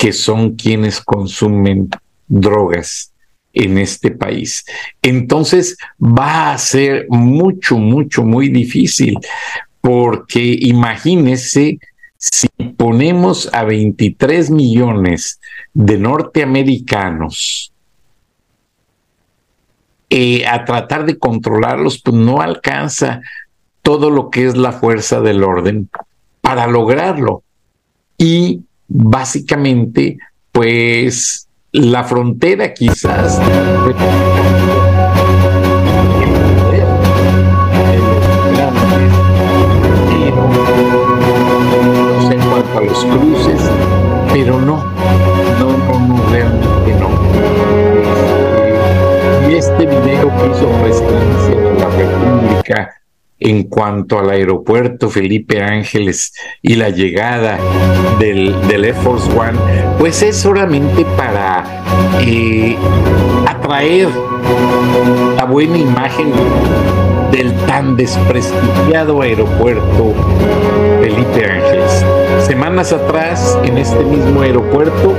que 0.01 0.15
son 0.15 0.57
quienes 0.57 0.99
consumen 0.99 1.91
drogas 2.27 3.13
en 3.53 3.77
este 3.77 4.11
país. 4.11 4.65
Entonces 5.03 5.77
va 6.01 6.53
a 6.53 6.57
ser 6.57 7.05
mucho, 7.11 7.77
mucho, 7.77 8.23
muy 8.23 8.49
difícil, 8.49 9.19
porque 9.83 10.57
imagínese 10.59 11.79
si 12.17 12.49
ponemos 12.79 13.51
a 13.53 13.65
23 13.65 14.51
millones 14.51 15.39
de 15.75 15.99
norteamericanos 15.99 17.71
eh, 20.09 20.47
a 20.47 20.65
tratar 20.65 21.05
de 21.05 21.19
controlarlos, 21.19 22.01
pues 22.01 22.17
no 22.17 22.41
alcanza 22.41 23.21
todo 23.83 24.09
lo 24.09 24.31
que 24.31 24.47
es 24.47 24.57
la 24.57 24.73
fuerza 24.73 25.21
del 25.21 25.45
orden 25.45 25.91
para 26.41 26.67
lograrlo. 26.67 27.43
Y 28.17 28.63
básicamente, 28.91 30.19
pues 30.53 31.49
la 31.73 32.05
frontera 32.05 32.75
quizás 32.75 33.41
cuanto 42.51 42.79
a 42.79 42.81
los 42.83 43.05
cruces, 43.05 43.61
pero 44.33 44.61
no, 44.61 44.85
no, 45.59 45.79
no, 45.79 46.01
no, 46.01 46.31
realmente 46.31 46.95
no. 46.99 47.09
Y 49.49 49.55
este 49.55 49.87
video 49.87 50.29
que 50.37 50.47
hizo 50.51 50.69
presidencia 50.83 51.55
de 51.55 51.75
la 51.79 51.89
República 51.91 53.00
en 53.41 53.65
cuanto 53.65 54.19
al 54.19 54.31
aeropuerto 54.31 55.09
Felipe 55.09 55.63
Ángeles 55.63 56.33
y 56.63 56.75
la 56.75 56.91
llegada 56.91 57.59
del, 58.19 58.55
Air 58.71 58.95
Force 58.95 59.29
One, 59.33 59.59
pues 59.99 60.23
es 60.23 60.37
solamente 60.37 61.05
para 61.17 61.65
eh, 62.21 62.77
atraer 63.47 64.09
la 65.37 65.45
buena 65.45 65.79
imagen 65.79 66.33
del 67.33 67.53
tan 67.67 67.97
desprestigiado 67.97 69.23
aeropuerto 69.23 70.15
Felipe 71.01 71.47
Ángeles. 71.47 72.05
semanas 72.47 72.93
atrás, 72.93 73.59
en 73.65 73.79
este 73.79 74.05
mismo 74.05 74.43
aeropuerto, 74.43 75.15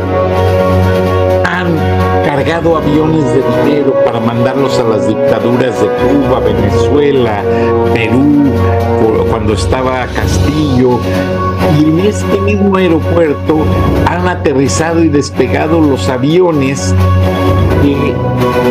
cargado 2.42 2.76
aviones 2.76 3.24
de 3.26 3.44
dinero 3.64 3.94
para 4.04 4.20
mandarlos 4.20 4.80
a 4.80 4.84
las 4.84 5.08
dictaduras 5.08 5.80
de 5.80 5.88
Cuba, 5.88 6.40
Venezuela, 6.40 7.44
Perú, 7.94 8.52
cuando 9.30 9.54
estaba 9.54 10.08
Castillo. 10.08 11.00
Y 11.78 11.84
en 11.84 12.00
este 12.00 12.42
mismo 12.42 12.78
aeropuerto 12.78 13.64
han 14.08 14.28
aterrizado 14.28 15.04
y 15.04 15.10
despegado 15.10 15.82
los 15.82 16.10
aviones 16.10 16.96
que 17.84 18.16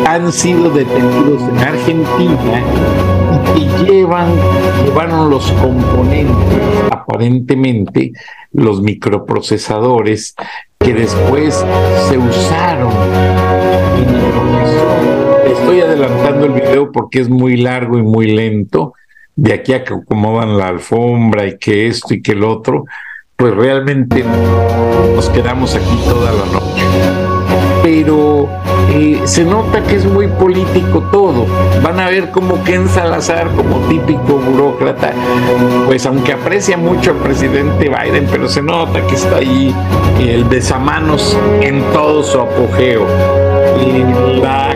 han 0.05 0.33
sido 0.33 0.69
detenidos 0.69 1.41
en 1.41 1.57
Argentina 1.57 2.63
y 3.55 3.67
que 3.67 3.91
llevan, 3.93 4.33
llevaron 4.83 5.29
los 5.29 5.49
componentes, 5.53 6.35
aparentemente, 6.91 8.11
los 8.51 8.81
microprocesadores 8.81 10.35
que 10.83 10.93
después 10.93 11.65
se 12.09 12.17
usaron 12.17 12.91
Estoy 15.45 15.81
adelantando 15.81 16.45
el 16.45 16.53
video 16.53 16.91
porque 16.91 17.19
es 17.19 17.29
muy 17.29 17.57
largo 17.57 17.97
y 17.97 18.01
muy 18.01 18.27
lento. 18.27 18.93
De 19.35 19.53
aquí 19.53 19.73
a 19.73 19.83
que 19.83 19.93
acomodan 19.93 20.57
la 20.57 20.67
alfombra 20.67 21.45
y 21.47 21.57
que 21.57 21.87
esto 21.87 22.13
y 22.13 22.21
que 22.21 22.33
el 22.33 22.43
otro, 22.43 22.85
pues 23.35 23.53
realmente 23.55 24.23
nos 25.15 25.29
quedamos 25.29 25.75
aquí 25.75 25.97
toda 26.05 26.31
la 26.31 26.45
noche. 26.45 27.40
Pero 27.93 28.47
eh, 28.93 29.19
se 29.25 29.43
nota 29.43 29.83
que 29.83 29.97
es 29.97 30.05
muy 30.05 30.27
político 30.27 31.03
todo. 31.11 31.45
Van 31.83 31.99
a 31.99 32.07
ver 32.07 32.31
como 32.31 32.63
Ken 32.63 32.87
Salazar, 32.87 33.49
como 33.57 33.79
típico 33.89 34.37
burócrata, 34.37 35.11
pues 35.87 36.05
aunque 36.05 36.31
aprecia 36.31 36.77
mucho 36.77 37.11
al 37.11 37.17
presidente 37.17 37.89
Biden, 37.89 38.27
pero 38.31 38.47
se 38.47 38.61
nota 38.61 39.05
que 39.05 39.15
está 39.15 39.35
ahí 39.35 39.75
el 40.21 40.45
besamanos 40.45 41.37
en 41.59 41.83
todo 41.91 42.23
su 42.23 42.39
apogeo. 42.39 43.05
la, 44.41 44.73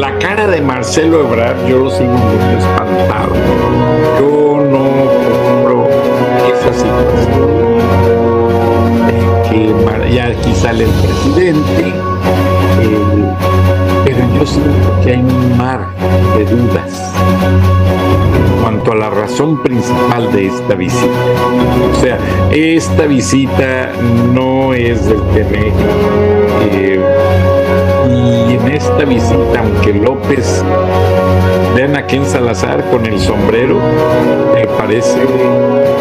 la 0.00 0.18
cara 0.18 0.48
de 0.48 0.60
Marcelo 0.60 1.20
Ebrard, 1.20 1.68
yo 1.68 1.84
lo 1.84 1.90
sigo 1.90 2.14
muy 2.14 2.58
espantado. 2.58 3.32
Yo 4.18 4.60
no 4.68 4.88
compro 5.44 5.88
esa 6.48 6.72
situación. 6.72 7.66
Ya 10.12 10.28
aquí 10.28 10.54
sale 10.54 10.84
el 10.84 10.90
presidente 10.90 12.15
yo 14.38 14.46
siento 14.46 15.00
que 15.02 15.12
hay 15.12 15.20
un 15.20 15.56
mar 15.56 15.88
de 16.36 16.44
dudas 16.44 17.12
cuanto 18.62 18.92
a 18.92 18.96
la 18.96 19.10
razón 19.10 19.62
principal 19.62 20.30
de 20.32 20.46
esta 20.48 20.74
visita. 20.74 21.06
O 21.92 22.00
sea, 22.00 22.18
esta 22.50 23.06
visita 23.06 23.92
no 24.32 24.74
es 24.74 25.06
del 25.06 25.20
TME. 25.20 25.72
Eh, 26.72 27.00
y 28.08 28.54
en 28.54 28.68
esta 28.68 29.04
visita, 29.04 29.60
aunque 29.60 29.92
López 29.94 30.64
vean 31.74 31.96
a 31.96 32.06
Ken 32.06 32.26
Salazar 32.26 32.84
con 32.90 33.06
el 33.06 33.18
sombrero, 33.18 33.78
me 34.54 34.66
parece 34.66 35.18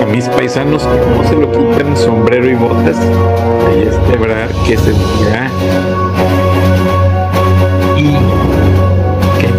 a 0.01 0.05
mis 0.07 0.27
paisanos 0.29 0.83
que 0.83 1.15
no 1.15 1.29
se 1.29 1.35
lo 1.35 1.51
quitan 1.51 1.95
sombrero 1.95 2.49
y 2.49 2.55
botas, 2.55 2.97
ahí 3.67 3.87
es 3.87 4.13
Ebrar 4.13 4.49
que 4.65 4.77
se 4.77 4.91
dirá 4.91 5.51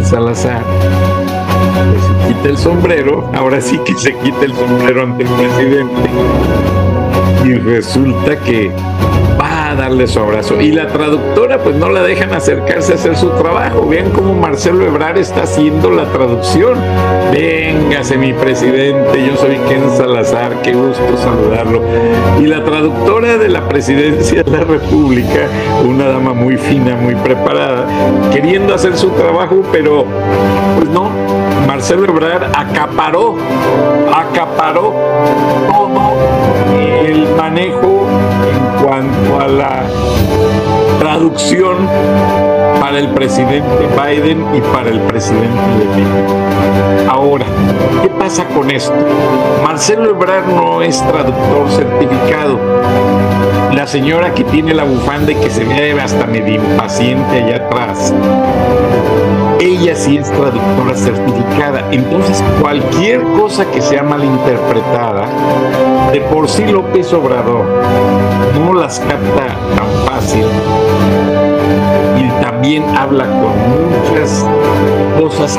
Salazar. 0.06 0.62
Se 2.00 2.28
quita 2.28 2.48
el 2.48 2.56
sombrero, 2.56 3.28
ahora 3.34 3.60
sí 3.60 3.78
que 3.84 3.92
se 3.94 4.16
quita 4.18 4.44
el 4.44 4.54
sombrero 4.54 5.02
ante 5.02 5.24
el 5.24 5.28
presidente. 5.28 6.10
Y 7.44 7.54
resulta 7.54 8.38
que 8.38 8.72
darle 9.76 10.06
su 10.06 10.18
abrazo. 10.18 10.60
Y 10.60 10.72
la 10.72 10.88
traductora 10.88 11.58
pues 11.58 11.76
no 11.76 11.88
la 11.88 12.02
dejan 12.02 12.32
acercarse 12.32 12.92
a 12.92 12.94
hacer 12.96 13.16
su 13.16 13.30
trabajo. 13.30 13.86
Vean 13.86 14.10
cómo 14.10 14.34
Marcelo 14.34 14.84
Ebrard 14.84 15.18
está 15.18 15.42
haciendo 15.42 15.90
la 15.90 16.04
traducción. 16.06 16.78
Véngase 17.32 18.16
mi 18.16 18.32
presidente, 18.32 19.24
yo 19.26 19.36
soy 19.36 19.56
Ken 19.68 19.90
Salazar, 19.96 20.62
qué 20.62 20.72
gusto 20.72 21.16
saludarlo. 21.16 21.82
Y 22.40 22.46
la 22.46 22.64
traductora 22.64 23.36
de 23.36 23.48
la 23.48 23.68
presidencia 23.68 24.42
de 24.42 24.50
la 24.50 24.64
República, 24.64 25.48
una 25.84 26.06
dama 26.06 26.32
muy 26.32 26.56
fina, 26.56 26.96
muy 26.96 27.14
preparada, 27.16 27.86
queriendo 28.32 28.74
hacer 28.74 28.96
su 28.96 29.10
trabajo, 29.10 29.62
pero 29.72 30.04
pues 30.76 30.88
no, 30.88 31.10
Marcelo 31.66 32.04
Ebrard 32.04 32.44
acaparó, 32.56 33.36
acaparó 34.14 34.94
todo 35.68 35.90
el 37.04 37.26
manejo 37.36 38.05
cuanto 38.86 39.40
a 39.40 39.48
la 39.48 39.82
traducción 41.00 41.76
para 42.80 43.00
el 43.00 43.08
presidente 43.08 43.88
Biden 43.96 44.46
y 44.54 44.60
para 44.60 44.90
el 44.90 45.00
presidente 45.00 45.48
de. 45.48 47.10
Ahora, 47.10 47.46
¿qué 48.02 48.08
pasa 48.10 48.44
con 48.46 48.70
esto? 48.70 48.94
Marcelo 49.64 50.10
Ebrard 50.10 50.46
no 50.54 50.82
es 50.82 51.02
traductor 51.02 51.68
certificado. 51.70 52.60
La 53.72 53.88
señora 53.88 54.32
que 54.32 54.44
tiene 54.44 54.72
la 54.72 54.84
bufanda 54.84 55.32
y 55.32 55.34
que 55.34 55.50
se 55.50 55.64
ve 55.64 56.00
hasta 56.00 56.24
medio 56.26 56.54
impaciente 56.54 57.42
allá 57.42 57.56
atrás 57.56 58.14
ella 59.76 59.94
sí 59.94 60.16
es 60.16 60.30
traductora 60.30 60.94
certificada. 60.94 61.86
Entonces, 61.90 62.42
cualquier 62.60 63.22
cosa 63.38 63.70
que 63.70 63.80
sea 63.80 64.02
malinterpretada, 64.02 65.28
de 66.12 66.20
por 66.22 66.48
sí 66.48 66.64
López 66.66 67.12
Obrador 67.12 67.64
no 68.64 68.74
las 68.74 68.98
capta 69.00 69.56
tan 69.76 70.06
fácil 70.06 70.46
también 72.40 72.84
habla 72.96 73.24
con 73.24 73.52
muchas 74.10 74.44
cosas, 75.18 75.58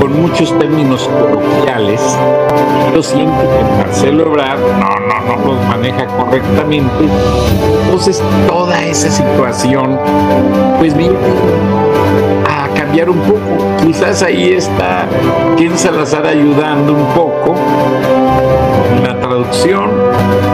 con 0.00 0.22
muchos 0.22 0.58
términos 0.58 1.08
coloquiales. 1.08 2.00
Yo 2.94 3.02
siento 3.02 3.38
que 3.38 3.84
Marcelo 3.84 4.26
Ebrard 4.26 4.58
no, 4.58 4.88
no, 5.06 5.36
no 5.36 5.54
los 5.54 5.66
maneja 5.66 6.06
correctamente. 6.06 7.04
Entonces, 7.84 8.22
toda 8.48 8.82
esa 8.84 9.10
situación, 9.10 9.98
pues 10.78 10.96
viene 10.96 11.16
un 13.08 13.20
poco. 13.20 13.76
Quizás 13.84 14.22
ahí 14.22 14.52
está 14.52 15.06
Ken 15.56 15.76
Salazar 15.78 16.26
ayudando 16.26 16.92
un 16.92 17.06
poco 17.14 17.54
la 19.02 19.18
traducción, 19.20 19.90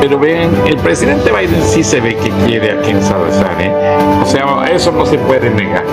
pero 0.00 0.18
ven, 0.18 0.50
el 0.66 0.76
presidente 0.76 1.30
Biden 1.32 1.62
sí 1.62 1.82
se 1.82 2.00
ve 2.00 2.14
que 2.16 2.30
quiere 2.46 2.72
a 2.72 2.82
Ken 2.82 3.02
Salazar, 3.02 3.60
¿eh? 3.60 3.72
o 4.22 4.26
sea, 4.26 4.66
eso 4.70 4.92
no 4.92 5.04
se 5.06 5.18
puede 5.18 5.50
negar. 5.50 5.84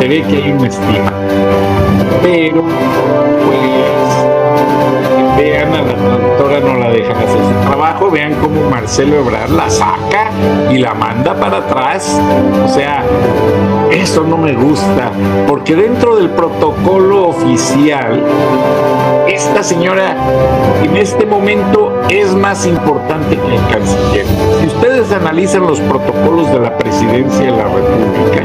Se 0.00 0.08
ve 0.08 0.22
que 0.22 0.36
hay 0.36 0.52
una 0.52 0.68
estima, 0.68 1.12
pero 2.22 2.64
pues 3.44 3.62
vean 5.36 5.74
a 5.74 5.82
la 5.82 5.94
traductora 5.94 6.60
no 6.60 6.78
la 6.78 6.90
dejan 6.90 7.16
hacer 7.16 7.38
su 7.38 7.68
trabajo, 7.68 8.10
vean 8.10 8.34
cómo 8.40 8.68
Marcelo 8.70 9.16
Ebrard 9.16 9.50
la 9.50 9.68
saca 9.70 10.30
y 10.70 10.78
la 10.78 10.94
manda 10.94 11.34
para 11.34 11.58
atrás, 11.58 12.20
o 12.64 12.68
sea, 12.68 13.02
eso 13.90 14.24
no 14.24 14.36
me 14.36 14.52
gusta, 14.54 15.10
porque 15.46 15.74
dentro 15.74 16.16
del 16.16 16.30
protocolo 16.30 17.28
oficial, 17.28 18.22
esta 19.28 19.62
señora 19.62 20.16
en 20.82 20.96
este 20.96 21.26
momento 21.26 22.02
es 22.08 22.34
más 22.34 22.66
importante 22.66 23.36
que 23.36 23.54
el 23.54 23.66
canciller. 23.68 24.26
Si 24.60 24.66
ustedes 24.66 25.12
analizan 25.12 25.66
los 25.66 25.80
protocolos 25.80 26.50
de 26.52 26.60
la 26.60 26.76
presidencia 26.76 27.44
de 27.44 27.56
la 27.56 27.64
República, 27.64 28.44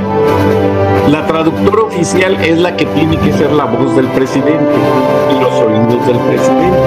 la 1.10 1.26
traductora 1.26 1.84
oficial 1.84 2.38
es 2.43 2.58
la 2.58 2.76
que 2.76 2.86
tiene 2.86 3.17
que 3.17 3.32
ser 3.34 3.52
la 3.52 3.65
voz 3.65 3.96
del 3.96 4.08
presidente 4.08 4.76
y 5.32 5.41
los 5.41 5.54
oídos 5.54 6.06
del 6.06 6.20
presidente. 6.20 6.78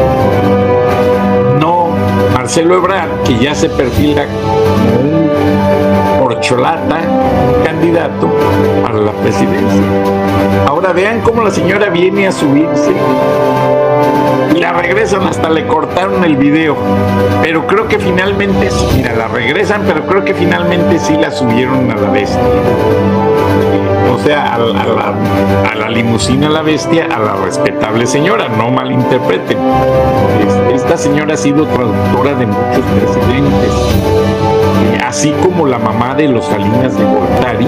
No 1.59 1.89
Marcelo 2.35 2.77
Ebrard, 2.77 3.23
que 3.25 3.39
ya 3.39 3.55
se 3.55 3.71
perfila 3.71 4.27
como 4.27 4.55
un 5.01 5.31
porcholata, 6.21 7.01
candidato 7.65 8.31
para 8.83 8.99
la 8.99 9.13
presidencia. 9.13 9.83
Ahora 10.67 10.93
vean 10.93 11.21
cómo 11.23 11.43
la 11.43 11.51
señora 11.51 11.89
viene 11.89 12.27
a 12.27 12.33
subirse 12.33 12.93
y 14.55 14.59
la 14.59 14.73
regresan, 14.73 15.27
hasta 15.27 15.49
le 15.49 15.67
cortaron 15.67 16.25
el 16.25 16.37
video. 16.37 16.77
Pero 17.43 17.67
creo 17.67 17.89
que 17.89 17.99
finalmente, 17.99 18.69
mira, 18.95 19.15
la 19.15 19.29
regresan, 19.29 19.83
pero 19.87 20.07
creo 20.07 20.25
que 20.25 20.35
finalmente 20.35 20.99
sí 20.99 21.17
la 21.17 21.31
subieron 21.31 21.91
a 21.91 21.97
la 21.97 22.11
bestia. 22.11 22.41
O 24.13 24.19
sea, 24.19 24.55
a 24.55 25.75
la, 25.77 25.89
limusina 25.89 26.49
la 26.49 26.63
bestia, 26.63 27.07
a 27.07 27.19
la 27.19 27.35
respetable 27.35 28.07
señora, 28.07 28.49
no 28.49 28.71
malinterpreten. 28.71 29.59
Esta 30.73 30.97
señora 30.97 31.35
ha 31.35 31.37
sido 31.37 31.67
traductora 31.67 32.35
de 32.35 32.47
muchos 32.47 32.85
presidentes 32.97 34.21
así 35.11 35.33
como 35.43 35.67
la 35.67 35.81
mamá 35.81 36.15
de 36.15 36.29
los 36.29 36.47
Salinas 36.47 36.97
de 36.97 37.05
Gortari, 37.05 37.67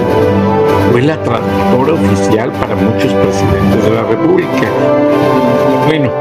fue 0.93 1.01
la 1.01 1.17
traductora 1.23 1.93
oficial 1.93 2.51
para 2.51 2.75
muchos 2.75 3.11
presidentes 3.13 3.83
de 3.83 3.89
la 3.89 4.03
República. 4.03 4.69
Bueno, 5.87 6.11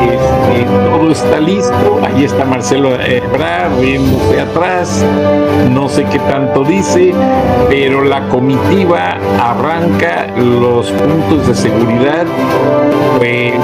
este, 0.00 0.64
todo 0.88 1.10
está 1.10 1.40
listo, 1.40 2.00
ahí 2.00 2.22
está 2.22 2.44
Marcelo 2.44 2.94
Ebrard 3.00 3.80
riéndose 3.80 4.42
atrás, 4.42 5.04
no 5.72 5.88
sé 5.88 6.04
qué 6.04 6.20
tanto 6.20 6.62
dice, 6.62 7.12
pero 7.68 8.04
la 8.04 8.28
comitiva 8.28 9.18
arranca 9.40 10.28
los 10.36 10.92
puntos 10.92 11.48
de 11.48 11.54
seguridad, 11.56 12.26
pues 13.18 13.54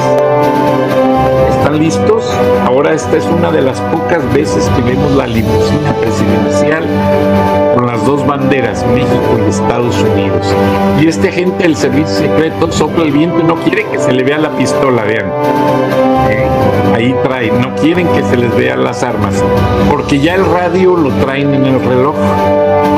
¿Están 1.66 1.80
listos? 1.80 2.32
Ahora 2.64 2.94
esta 2.94 3.16
es 3.16 3.24
una 3.24 3.50
de 3.50 3.60
las 3.60 3.80
pocas 3.80 4.22
veces 4.32 4.70
que 4.76 4.82
vemos 4.82 5.10
la 5.16 5.26
limusina 5.26 5.92
presidencial 6.00 6.84
con 7.74 7.88
las 7.88 8.06
dos 8.06 8.24
banderas, 8.24 8.86
México 8.86 9.36
y 9.44 9.50
Estados 9.50 10.00
Unidos. 10.00 10.46
Y 11.00 11.08
este 11.08 11.30
agente 11.30 11.64
del 11.64 11.74
servicio 11.74 12.06
secreto 12.06 12.70
sopla 12.70 13.02
el 13.02 13.10
viento 13.10 13.40
y 13.40 13.42
no 13.42 13.56
quiere 13.56 13.84
que 13.86 13.98
se 13.98 14.12
le 14.12 14.22
vea 14.22 14.38
la 14.38 14.50
pistola, 14.50 15.02
vean. 15.02 15.32
Ahí 16.94 17.12
trae, 17.24 17.50
no 17.50 17.74
quieren 17.74 18.06
que 18.10 18.22
se 18.22 18.36
les 18.36 18.54
vean 18.54 18.84
las 18.84 19.02
armas, 19.02 19.34
porque 19.90 20.20
ya 20.20 20.36
el 20.36 20.46
radio 20.46 20.94
lo 20.94 21.10
traen 21.14 21.52
en 21.52 21.66
el 21.66 21.80
reloj. 21.80 22.14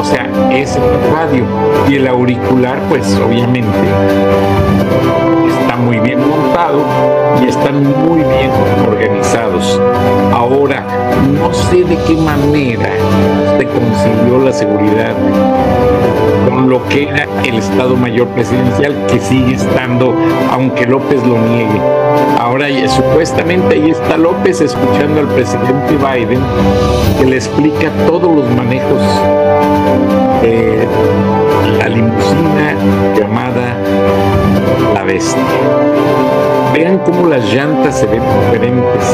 O 0.01 0.05
sea, 0.05 0.29
es 0.53 0.79
radio 1.13 1.45
y 1.89 1.97
el 1.97 2.09
auricular, 2.09 2.79
pues 2.89 3.17
obviamente 3.17 3.69
está 5.61 5.77
muy 5.77 5.99
bien 5.99 6.21
montado 6.21 6.83
y 7.43 7.49
están 7.49 7.83
muy 8.07 8.21
bien 8.21 8.51
organizados. 8.87 9.81
Ahora, 10.33 10.85
no 11.41 11.53
sé 11.53 11.85
de 11.85 11.97
qué 12.07 12.15
manera 12.15 12.91
se 13.59 13.67
concilió 13.67 14.39
la 14.45 14.53
seguridad 14.53 15.15
con 16.49 16.69
lo 16.69 16.87
que 16.89 17.09
era 17.09 17.27
el 17.45 17.59
Estado 17.59 17.97
Mayor 17.97 18.29
Presidencial, 18.29 18.95
que 19.07 19.21
sigue 19.21 19.55
estando, 19.55 20.15
aunque 20.51 20.87
López 20.87 21.23
lo 21.27 21.39
niegue. 21.39 21.81
Ahora, 22.39 22.67
supuestamente 22.89 23.75
ahí 23.75 23.91
está 23.91 24.17
López 24.17 24.61
escuchando 24.61 25.21
al 25.21 25.29
presidente 25.29 25.97
Biden, 25.97 26.41
que 27.19 27.27
le 27.27 27.37
explica 27.37 27.91
todos 28.07 28.35
los 28.35 28.49
manejos 28.57 29.03
de 30.43 30.87
la 31.79 31.89
limusina 31.89 32.75
llamada 33.17 33.77
La 34.95 35.03
Bestia. 35.03 35.43
Vean 36.73 36.99
cómo 36.99 37.27
las 37.27 37.53
llantas 37.53 37.99
se 37.99 38.07
ven 38.07 38.23
diferentes, 38.45 39.05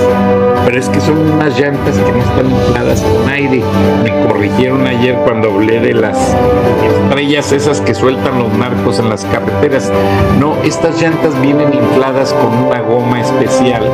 pero 0.64 0.78
es 0.78 0.88
que 0.88 1.00
son 1.00 1.18
unas 1.18 1.58
llantas 1.58 1.96
que 1.96 2.12
no 2.12 2.18
están 2.18 2.50
infladas 2.50 3.02
con 3.02 3.28
aire. 3.28 3.62
Me 4.02 4.26
corrigieron 4.26 4.86
ayer 4.86 5.14
cuando 5.24 5.50
hablé 5.52 5.80
de 5.80 5.94
las 5.94 6.18
estrellas 6.84 7.52
esas 7.52 7.80
que 7.80 7.94
sueltan 7.94 8.38
los 8.38 8.52
narcos 8.52 8.98
en 8.98 9.08
las 9.08 9.24
carreteras. 9.24 9.90
No, 10.38 10.56
estas 10.62 11.00
llantas 11.00 11.40
vienen 11.40 11.72
infladas 11.72 12.34
con 12.34 12.66
una 12.66 12.80
goma 12.80 13.20
especial. 13.20 13.84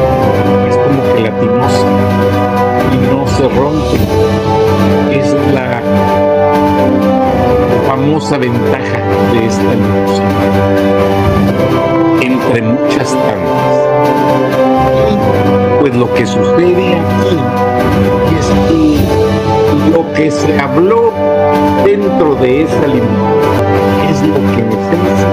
Es 0.69 0.77
como 0.77 1.03
gelatinosa 1.15 1.87
y 2.93 2.97
no 3.13 3.27
se 3.29 3.49
rompen. 3.49 4.01
Es 5.13 5.37
la 5.53 5.70
famosa 8.01 8.39
ventaja 8.39 8.99
de 9.31 9.45
esta 9.45 9.75
limusina 9.75 10.41
entre 12.23 12.63
muchas 12.63 13.11
tantas. 13.11 13.75
pues 15.81 15.95
lo 15.95 16.13
que 16.15 16.25
sucede 16.25 16.95
aquí 16.95 17.37
es 18.39 18.47
que 18.71 18.97
lo 19.95 20.13
que 20.15 20.31
se 20.31 20.59
habló 20.59 21.13
dentro 21.85 22.37
de 22.37 22.63
esa 22.63 22.87
limitación 22.87 23.67
es 24.11 24.23
lo 24.23 24.35
que 24.35 24.61
en 24.63 24.69
esencia 24.73 25.29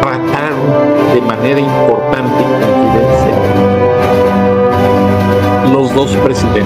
trataron 0.00 1.14
de 1.14 1.20
manera 1.20 1.60
importante 1.60 2.42
y 2.42 2.46
confidencial 2.64 3.95
dos 5.96 6.14
presidentes, 6.16 6.64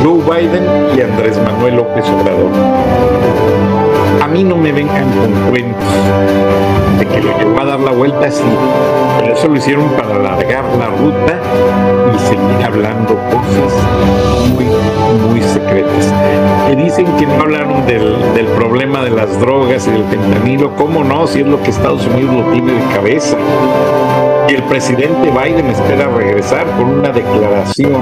Joe 0.00 0.22
Biden 0.22 0.64
y 0.96 1.00
Andrés 1.00 1.36
Manuel 1.42 1.74
López 1.74 2.04
Obrador. 2.08 2.52
A 4.22 4.28
mí 4.28 4.44
no 4.44 4.56
me 4.56 4.70
vengan 4.70 5.10
con 5.10 5.32
cuentos 5.50 5.84
de 7.00 7.06
que 7.06 7.20
lo 7.20 7.36
llevó 7.36 7.60
a 7.60 7.64
dar 7.64 7.80
la 7.80 7.90
vuelta 7.90 8.26
así. 8.26 8.44
Eso 9.24 9.48
lo 9.48 9.56
hicieron 9.56 9.88
para 9.90 10.14
alargar 10.14 10.64
la 10.78 10.86
ruta 10.86 11.40
y 12.14 12.18
seguir 12.28 12.64
hablando 12.64 13.16
cosas 13.28 13.72
muy, 14.54 14.66
muy 15.28 15.42
secretas. 15.42 16.12
Que 16.68 16.76
dicen 16.76 17.06
que 17.16 17.26
no 17.26 17.42
hablaron 17.42 17.86
del, 17.86 18.14
del 18.34 18.46
problema 18.46 19.02
de 19.02 19.10
las 19.10 19.40
drogas 19.40 19.88
y 19.88 19.90
del 19.90 20.04
fentanilo. 20.04 20.76
¿Cómo 20.76 21.02
no? 21.02 21.26
Si 21.26 21.40
es 21.40 21.46
lo 21.46 21.60
que 21.60 21.70
Estados 21.70 22.06
Unidos 22.06 22.36
lo 22.36 22.52
tiene 22.52 22.72
de 22.74 22.94
cabeza. 22.94 23.36
Y 24.48 24.54
el 24.54 24.62
presidente 24.62 25.30
Biden 25.30 25.66
espera 25.66 26.08
regresar 26.08 26.66
con 26.78 26.86
una 27.00 27.10
declaración 27.10 27.92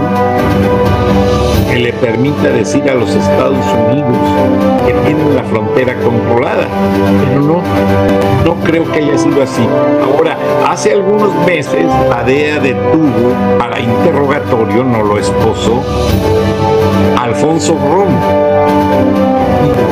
que 1.69 1.77
le 1.77 1.93
permita 1.93 2.51
decir 2.51 2.89
a 2.89 2.95
los 2.95 3.11
Estados 3.11 3.67
Unidos 3.89 4.17
que 4.87 4.93
tienen 5.05 5.35
la 5.35 5.43
frontera 5.43 5.97
controlada. 5.97 6.69
Pero 7.27 7.41
no, 7.41 7.63
no 8.45 8.55
creo 8.65 8.91
que 8.93 9.01
haya 9.01 9.19
sido 9.19 9.43
así. 9.43 9.67
Ahora, 10.05 10.39
hace 10.69 10.93
algunos 10.93 11.35
meses 11.45 11.85
la 12.09 12.23
DEA 12.23 12.61
detuvo 12.61 13.33
para 13.59 13.81
interrogatorio, 13.81 14.85
no 14.85 15.03
lo 15.03 15.19
esposó, 15.19 15.83
Alfonso 17.21 17.77
Romo. 17.93 18.21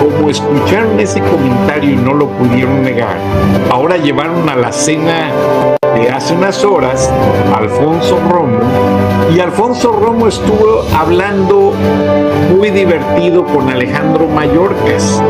Como 0.00 0.30
escucharon 0.30 1.00
ese 1.00 1.20
comentario 1.20 1.90
y 1.90 1.96
no 1.96 2.14
lo 2.14 2.28
pudieron 2.28 2.82
negar, 2.82 3.16
ahora 3.70 3.96
llevaron 3.96 4.48
a 4.48 4.54
la 4.54 4.70
cena 4.70 5.30
hace 6.02 6.34
unas 6.34 6.64
horas 6.64 7.10
Alfonso 7.56 8.18
Romo 8.30 8.58
y 9.34 9.40
Alfonso 9.40 9.92
Romo 9.92 10.28
estuvo 10.28 10.84
hablando 10.96 11.72
muy 12.56 12.70
divertido 12.70 13.44
con 13.44 13.68
Alejandro 13.68 14.26
Mayorkas, 14.28 15.22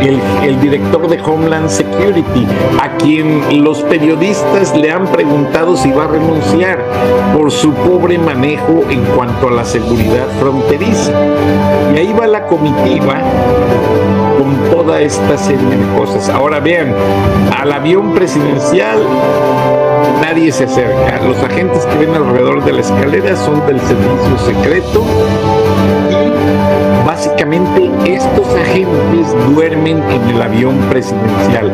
el, 0.00 0.20
el, 0.42 0.60
director 0.60 1.08
de 1.08 1.20
Homeland 1.20 1.68
Security, 1.68 2.46
a 2.80 2.96
quien 2.96 3.64
los 3.64 3.82
periodistas 3.82 4.76
le 4.76 4.90
han 4.90 5.06
preguntado 5.06 5.76
si 5.76 5.90
va 5.90 6.04
a 6.04 6.08
renunciar 6.08 6.84
por 7.36 7.50
su 7.50 7.72
pobre 7.72 8.18
manejo 8.18 8.84
en 8.90 9.02
cuanto 9.16 9.48
a 9.48 9.52
la 9.52 9.64
seguridad 9.64 10.28
fronteriza. 10.38 11.12
Y 11.94 11.98
ahí 11.98 12.12
va 12.12 12.26
la 12.26 12.46
comitiva 12.46 13.16
con 14.42 14.56
toda 14.70 15.00
esta 15.00 15.38
serie 15.38 15.64
de 15.64 15.96
cosas. 15.96 16.28
Ahora 16.28 16.58
vean, 16.58 16.92
al 17.56 17.72
avión 17.72 18.12
presidencial 18.12 18.98
nadie 20.20 20.50
se 20.50 20.64
acerca. 20.64 21.20
Los 21.24 21.36
agentes 21.38 21.86
que 21.86 21.98
ven 21.98 22.14
alrededor 22.14 22.64
de 22.64 22.72
la 22.72 22.80
escalera 22.80 23.36
son 23.36 23.64
del 23.66 23.80
servicio 23.80 24.38
secreto 24.44 25.04
y 26.10 27.06
básicamente 27.06 27.88
estos 28.04 28.48
agentes 28.48 29.32
duermen 29.54 30.02
en 30.10 30.34
el 30.34 30.42
avión 30.42 30.76
presidencial. 30.90 31.72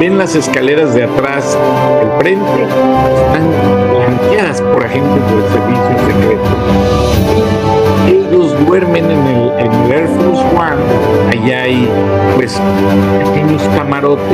Ven 0.00 0.18
las 0.18 0.34
escaleras 0.34 0.94
de 0.94 1.04
atrás, 1.04 1.56
el 2.02 2.10
frente, 2.20 2.64
están 2.64 3.48
blanqueadas 3.94 4.60
por 4.60 4.84
agentes 4.84 5.22
del 5.30 5.44
servicio 5.52 5.96
secreto 6.08 7.81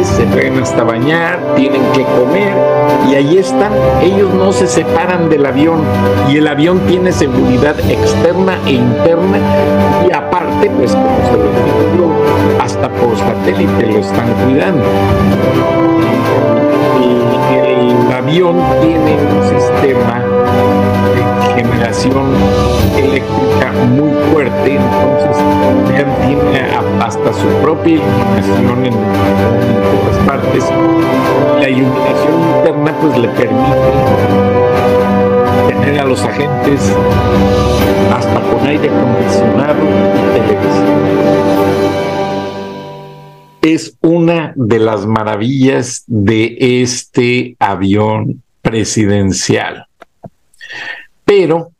se 0.02 0.24
pueden 0.24 0.58
hasta 0.62 0.82
bañar, 0.82 1.54
tienen 1.54 1.82
que 1.92 2.02
comer 2.02 2.54
y 3.10 3.16
ahí 3.16 3.36
están, 3.36 3.70
ellos 4.00 4.32
no 4.32 4.50
se 4.50 4.66
separan 4.66 5.28
del 5.28 5.44
avión 5.44 5.82
y 6.30 6.38
el 6.38 6.48
avión 6.48 6.80
tiene 6.86 7.12
seguridad 7.12 7.78
externa 7.80 8.58
e 8.64 8.72
interna 8.72 9.38
y 10.08 10.12
aparte 10.14 10.70
pues 10.70 10.92
como 10.92 11.18
se 11.30 11.36
lo 11.36 11.92
digo 11.92 12.12
hasta 12.58 12.88
por 12.88 13.14
satélite 13.18 13.86
lo 13.92 13.98
están 13.98 14.32
cuidando. 14.46 14.84
Y 17.02 17.58
el 17.58 18.12
avión 18.12 18.56
tiene 18.80 19.16
un 19.16 19.60
sistema 19.60 20.27
generación 21.58 22.24
eléctrica 22.96 23.72
muy 23.90 24.12
fuerte, 24.32 24.76
entonces 24.76 25.36
tiene 26.24 26.60
hasta 27.02 27.32
su 27.32 27.48
propia 27.62 27.94
iluminación 27.94 28.86
en, 28.86 28.92
todas 28.92 30.16
partes. 30.26 30.64
La 31.60 31.68
iluminación 31.68 32.34
interna 32.56 32.94
pues 33.00 33.18
le 33.18 33.28
permite 33.28 33.88
tener 35.68 36.00
a 36.00 36.04
los 36.04 36.22
agentes 36.22 36.94
hasta 38.14 38.40
con 38.40 38.64
aire 38.66 38.88
acondicionado 38.88 39.82
y 39.82 40.40
televisión. 40.40 40.98
Es 43.62 43.98
una 44.00 44.52
de 44.54 44.78
las 44.78 45.06
maravillas 45.06 46.04
de 46.06 46.56
este 46.82 47.56
avión 47.58 48.44
presidencial. 48.62 49.87
Pero 51.28 51.72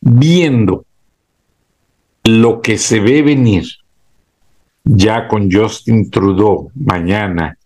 viendo 0.00 0.86
lo 2.24 2.62
que 2.62 2.78
se 2.78 3.00
ve 3.00 3.20
venir 3.20 3.66
ya 4.82 5.28
con 5.28 5.52
Justin 5.52 6.10
Trudeau 6.10 6.70
mañana, 6.74 7.58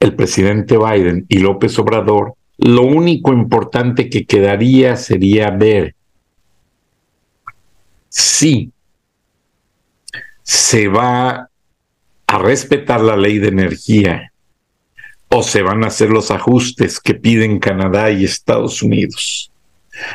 el 0.00 0.16
presidente 0.16 0.76
Biden 0.76 1.26
y 1.28 1.38
López 1.38 1.78
Obrador, 1.78 2.34
lo 2.56 2.82
único 2.82 3.32
importante 3.32 4.10
que 4.10 4.26
quedaría 4.26 4.96
sería 4.96 5.50
ver 5.50 5.94
si 8.08 8.72
se 10.42 10.88
va 10.88 11.50
a 12.26 12.38
respetar 12.38 13.00
la 13.00 13.16
ley 13.16 13.38
de 13.38 13.46
energía 13.46 14.32
o 15.28 15.44
se 15.44 15.62
van 15.62 15.84
a 15.84 15.86
hacer 15.86 16.10
los 16.10 16.32
ajustes 16.32 16.98
que 16.98 17.14
piden 17.14 17.60
Canadá 17.60 18.10
y 18.10 18.24
Estados 18.24 18.82
Unidos. 18.82 19.52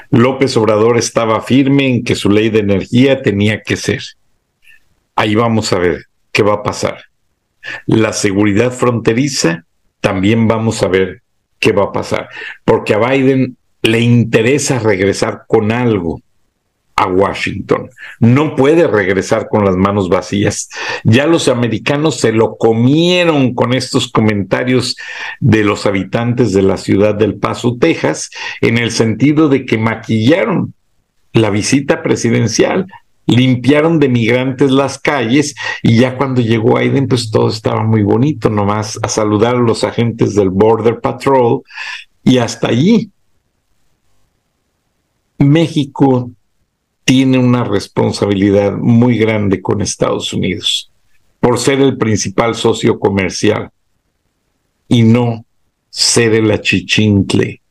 López 0.10 0.56
Obrador 0.58 0.98
estaba 0.98 1.42
firme 1.42 1.88
en 1.88 2.04
que 2.04 2.16
su 2.16 2.30
ley 2.30 2.50
de 2.50 2.60
energía 2.60 3.22
tenía 3.22 3.62
que 3.62 3.76
ser. 3.76 4.02
Ahí 5.16 5.36
vamos 5.36 5.74
a 5.74 5.80
ver 5.80 6.06
qué 6.32 6.44
va 6.44 6.56
a 6.56 6.64
pasar. 6.64 7.06
La 7.86 8.14
seguridad 8.14 8.72
fronteriza, 8.72 9.66
también 10.02 10.48
vamos 10.48 10.84
a 10.84 10.88
ver 10.88 11.22
qué 11.60 11.72
va 11.72 11.86
a 11.86 11.92
pasar, 11.92 12.28
porque 12.66 12.94
a 12.94 12.98
Biden 12.98 13.58
le 13.82 14.00
interesa 14.00 14.80
regresar 14.80 15.44
con 15.48 15.72
algo 15.72 16.22
a 16.96 17.08
Washington. 17.08 17.90
No 18.20 18.56
puede 18.56 18.88
regresar 18.88 19.48
con 19.50 19.66
las 19.66 19.76
manos 19.76 20.10
vacías. 20.10 20.70
Ya 21.04 21.28
los 21.28 21.48
americanos 21.48 22.20
se 22.20 22.32
lo 22.32 22.58
comieron 22.58 23.54
con 23.54 23.74
estos 23.74 24.12
comentarios 24.12 24.96
de 25.40 25.64
los 25.64 25.86
habitantes 25.86 26.54
de 26.54 26.62
la 26.62 26.78
ciudad 26.78 27.16
del 27.16 27.36
Paso, 27.36 27.78
Texas, 27.80 28.30
en 28.62 28.78
el 28.78 28.92
sentido 28.92 29.50
de 29.50 29.66
que 29.66 29.78
maquillaron 29.78 30.74
la 31.34 31.50
visita 31.50 32.04
presidencial, 32.04 32.86
limpiaron 33.26 34.00
de 34.00 34.10
migrantes 34.10 34.70
las 34.70 35.00
calles 35.00 35.56
y 35.82 35.98
ya 35.98 36.18
cuando 36.18 36.42
llegó 36.42 36.78
Biden 36.78 37.08
pues 37.08 37.32
todo 37.32 37.50
estaba 37.50 37.84
muy 37.84 38.04
bonito, 38.04 38.50
nomás 38.50 39.00
a 39.02 39.08
saludar 39.08 39.56
a 39.56 39.60
los 39.60 39.84
agentes 39.84 40.36
del 40.36 40.50
Border 40.50 41.00
Patrol 41.00 41.62
y 42.24 42.38
hasta 42.38 42.68
allí. 42.68 43.10
México 45.40 46.32
tiene 47.04 47.38
una 47.38 47.64
responsabilidad 47.64 48.74
muy 48.74 49.18
grande 49.18 49.62
con 49.62 49.82
Estados 49.82 50.34
Unidos 50.34 50.92
por 51.40 51.60
ser 51.60 51.82
el 51.82 51.98
principal 51.98 52.56
socio 52.56 53.00
comercial 53.00 53.70
y 54.88 55.04
no 55.04 55.46
ser 55.90 56.34
el 56.34 56.50
achichincle 56.52 57.62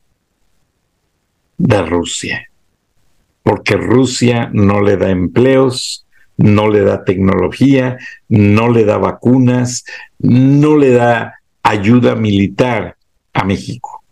de 1.57 1.81
Rusia. 1.81 2.49
Porque 3.41 3.75
Rusia 3.75 4.49
no 4.53 4.81
le 4.81 4.95
da 4.95 5.09
empleos, 5.09 6.05
no 6.37 6.69
le 6.69 6.81
da 6.81 7.03
tecnología, 7.03 7.97
no 8.29 8.69
le 8.69 8.85
da 8.85 8.97
vacunas, 8.97 9.85
no 10.19 10.77
le 10.77 10.91
da 10.91 11.39
ayuda 11.63 12.15
militar 12.15 12.95
a 13.33 13.43
México. 13.43 14.03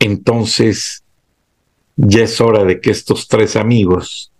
Entonces, 0.00 1.04
ya 1.96 2.24
es 2.24 2.40
hora 2.40 2.64
de 2.64 2.80
que 2.80 2.90
estos 2.90 3.28
tres 3.28 3.54
amigos 3.54 4.31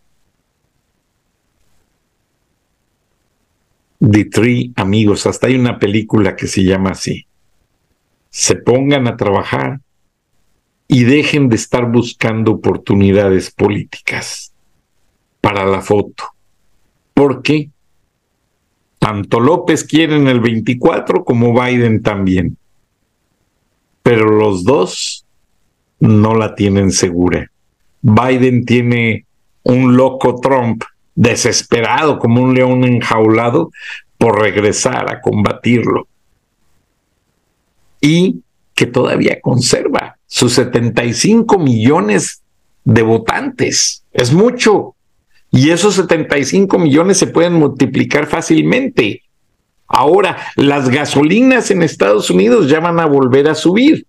The 4.03 4.25
Three 4.25 4.73
Amigos, 4.75 5.27
hasta 5.27 5.47
hay 5.47 5.55
una 5.55 5.79
película 5.79 6.35
que 6.35 6.49
se 6.49 6.65
llama 6.65 6.91
así, 6.91 7.27
se 8.31 8.57
pongan 8.57 9.07
a 9.07 9.17
trabajar 9.17 9.81
y 10.89 11.05
dejen 11.05 11.49
de 11.49 11.57
estar 11.57 11.91
buscando 11.91 12.53
oportunidades 12.53 13.51
políticas 13.53 14.53
para 15.41 15.65
la 15.65 15.81
foto. 15.83 16.25
Porque 17.15 17.71
tanto 18.99 19.39
López 19.39 19.85
quiere 19.85 20.17
en 20.17 20.27
el 20.27 20.41
24 20.41 21.25
como 21.25 21.55
Biden 21.55 22.03
también. 22.03 22.57
Pero 24.03 24.31
los 24.31 24.65
dos 24.65 25.25
no 26.01 26.35
la 26.35 26.55
tienen 26.57 26.91
segura. 26.91 27.51
Biden 28.01 28.65
tiene 28.65 29.27
un 29.63 29.97
loco 29.97 30.41
Trump 30.41 30.83
desesperado 31.15 32.19
como 32.19 32.43
un 32.43 32.55
león 32.55 32.85
enjaulado 32.85 33.71
por 34.19 34.41
regresar 34.41 35.11
a 35.11 35.21
combatirlo. 35.21 36.07
Y 38.01 38.41
que 38.75 38.87
todavía 38.87 39.41
conserva 39.41 40.17
sus 40.27 40.55
75 40.55 41.59
millones 41.59 42.43
de 42.85 43.03
votantes. 43.03 44.05
Es 44.13 44.33
mucho. 44.33 44.95
Y 45.51 45.71
esos 45.71 45.95
75 45.95 46.79
millones 46.79 47.19
se 47.19 47.27
pueden 47.27 47.55
multiplicar 47.55 48.27
fácilmente. 48.27 49.23
Ahora, 49.87 50.39
las 50.57 50.89
gasolinas 50.89 51.71
en 51.71 51.83
Estados 51.83 52.31
Unidos 52.31 52.71
ya 52.71 52.81
van 52.81 52.99
a 52.99 53.07
volver 53.07 53.49
a 53.49 53.55
subir 53.55 54.07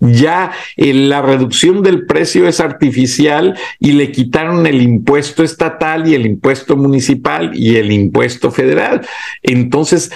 ya 0.00 0.52
eh, 0.76 0.94
la 0.94 1.22
reducción 1.22 1.82
del 1.82 2.06
precio 2.06 2.46
es 2.46 2.60
artificial 2.60 3.58
y 3.80 3.92
le 3.92 4.12
quitaron 4.12 4.66
el 4.66 4.80
impuesto 4.80 5.42
estatal 5.42 6.08
y 6.08 6.14
el 6.14 6.26
impuesto 6.26 6.76
municipal 6.76 7.50
y 7.54 7.76
el 7.76 7.90
impuesto 7.90 8.50
federal. 8.50 9.06
Entonces, 9.42 10.10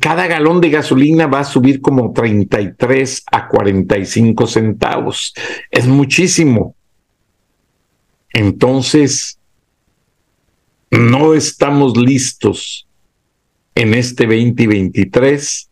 cada 0.00 0.26
galón 0.26 0.60
de 0.60 0.70
gasolina 0.70 1.26
va 1.26 1.40
a 1.40 1.44
subir 1.44 1.80
como 1.80 2.12
33 2.12 3.24
a 3.30 3.48
45 3.48 4.46
centavos. 4.46 5.34
Es 5.70 5.86
muchísimo. 5.86 6.74
Entonces, 8.32 9.38
no 10.90 11.34
estamos 11.34 11.96
listos 11.96 12.86
en 13.74 13.94
este 13.94 14.24
2023 14.24 15.68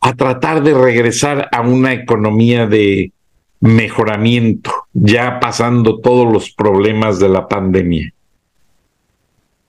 a 0.00 0.14
tratar 0.14 0.62
de 0.62 0.74
regresar 0.74 1.48
a 1.52 1.60
una 1.60 1.92
economía 1.92 2.66
de 2.66 3.12
mejoramiento, 3.60 4.72
ya 4.92 5.40
pasando 5.40 6.00
todos 6.00 6.32
los 6.32 6.50
problemas 6.50 7.18
de 7.18 7.28
la 7.28 7.48
pandemia. 7.48 8.12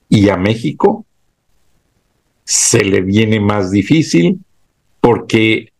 Y 0.08 0.28
a 0.28 0.36
México 0.36 1.04
se 2.44 2.84
le 2.84 3.00
viene 3.00 3.40
más 3.40 3.70
difícil 3.70 4.40
porque 5.00 5.72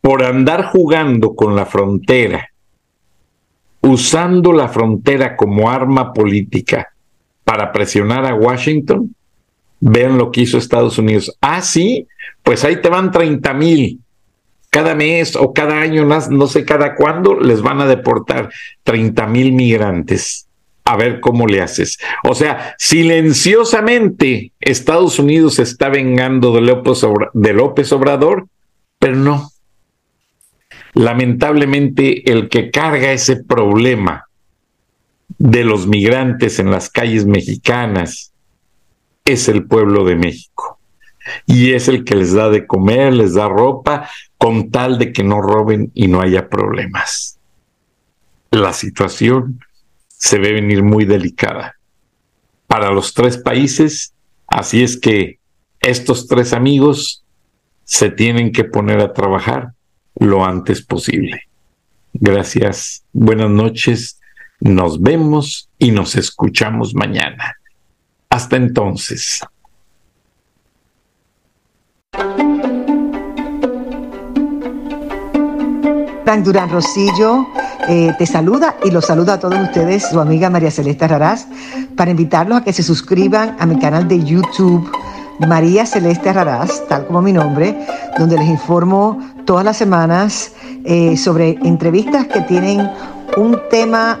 por 0.00 0.22
andar 0.22 0.66
jugando 0.66 1.34
con 1.34 1.54
la 1.54 1.66
frontera, 1.66 2.48
usando 3.80 4.52
la 4.52 4.68
frontera 4.68 5.36
como 5.36 5.70
arma 5.70 6.12
política 6.12 6.88
para 7.44 7.72
presionar 7.72 8.26
a 8.26 8.34
Washington, 8.34 9.14
vean 9.80 10.18
lo 10.18 10.30
que 10.30 10.42
hizo 10.42 10.58
Estados 10.58 10.98
Unidos. 10.98 11.36
Ah, 11.40 11.62
sí, 11.62 12.06
pues 12.42 12.64
ahí 12.64 12.80
te 12.80 12.88
van 12.88 13.10
30 13.10 13.54
mil. 13.54 14.00
Cada 14.70 14.94
mes 14.94 15.34
o 15.36 15.52
cada 15.52 15.80
año, 15.80 16.04
no 16.04 16.46
sé 16.46 16.64
cada 16.64 16.94
cuándo, 16.94 17.40
les 17.40 17.62
van 17.62 17.80
a 17.80 17.86
deportar 17.86 18.50
30 18.84 19.26
mil 19.26 19.52
migrantes. 19.52 20.46
A 20.84 20.96
ver 20.96 21.20
cómo 21.20 21.46
le 21.46 21.60
haces. 21.60 21.98
O 22.24 22.34
sea, 22.34 22.74
silenciosamente 22.78 24.52
Estados 24.58 25.18
Unidos 25.18 25.58
está 25.58 25.90
vengando 25.90 26.52
de 26.52 26.62
López, 26.62 27.02
de 27.34 27.52
López 27.52 27.92
Obrador, 27.92 28.46
pero 28.98 29.16
no. 29.16 29.50
Lamentablemente, 30.94 32.30
el 32.30 32.48
que 32.48 32.70
carga 32.70 33.12
ese 33.12 33.36
problema 33.36 34.28
de 35.36 35.64
los 35.64 35.86
migrantes 35.86 36.58
en 36.58 36.70
las 36.70 36.90
calles 36.90 37.26
mexicanas 37.26 38.32
es 39.28 39.48
el 39.48 39.66
pueblo 39.66 40.04
de 40.04 40.16
México 40.16 40.78
y 41.46 41.72
es 41.72 41.88
el 41.88 42.04
que 42.04 42.16
les 42.16 42.32
da 42.32 42.48
de 42.48 42.66
comer, 42.66 43.12
les 43.12 43.34
da 43.34 43.48
ropa, 43.48 44.08
con 44.38 44.70
tal 44.70 44.98
de 44.98 45.12
que 45.12 45.22
no 45.22 45.42
roben 45.42 45.90
y 45.94 46.08
no 46.08 46.22
haya 46.22 46.48
problemas. 46.48 47.38
La 48.50 48.72
situación 48.72 49.60
se 50.08 50.38
ve 50.38 50.52
venir 50.52 50.82
muy 50.82 51.04
delicada 51.04 51.76
para 52.66 52.90
los 52.90 53.12
tres 53.12 53.36
países, 53.36 54.14
así 54.46 54.82
es 54.82 54.98
que 54.98 55.38
estos 55.80 56.26
tres 56.26 56.54
amigos 56.54 57.22
se 57.84 58.10
tienen 58.10 58.50
que 58.50 58.64
poner 58.64 59.00
a 59.00 59.12
trabajar 59.12 59.72
lo 60.16 60.44
antes 60.44 60.82
posible. 60.82 61.42
Gracias, 62.14 63.04
buenas 63.12 63.50
noches, 63.50 64.18
nos 64.60 65.00
vemos 65.02 65.68
y 65.78 65.90
nos 65.90 66.16
escuchamos 66.16 66.94
mañana. 66.94 67.58
Hasta 68.38 68.54
entonces. 68.54 69.40
Frank 76.24 76.44
Durán 76.44 76.70
Rosillo 76.70 77.48
eh, 77.88 78.14
te 78.16 78.26
saluda 78.26 78.76
y 78.84 78.92
los 78.92 79.06
saluda 79.06 79.32
a 79.32 79.40
todos 79.40 79.58
ustedes, 79.58 80.08
su 80.08 80.20
amiga 80.20 80.50
María 80.50 80.70
Celeste 80.70 81.08
Raraz, 81.08 81.48
para 81.96 82.12
invitarlos 82.12 82.58
a 82.58 82.62
que 82.62 82.72
se 82.72 82.84
suscriban 82.84 83.56
a 83.58 83.66
mi 83.66 83.76
canal 83.80 84.06
de 84.06 84.22
YouTube 84.22 84.88
María 85.40 85.84
Celeste 85.84 86.32
Raraz, 86.32 86.86
tal 86.86 87.08
como 87.08 87.20
mi 87.20 87.32
nombre, 87.32 87.76
donde 88.20 88.38
les 88.38 88.46
informo 88.46 89.18
todas 89.46 89.64
las 89.64 89.76
semanas 89.76 90.52
eh, 90.84 91.16
sobre 91.16 91.58
entrevistas 91.64 92.28
que 92.28 92.42
tienen 92.42 92.88
un 93.36 93.58
tema 93.68 94.20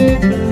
嗯。 0.00 0.49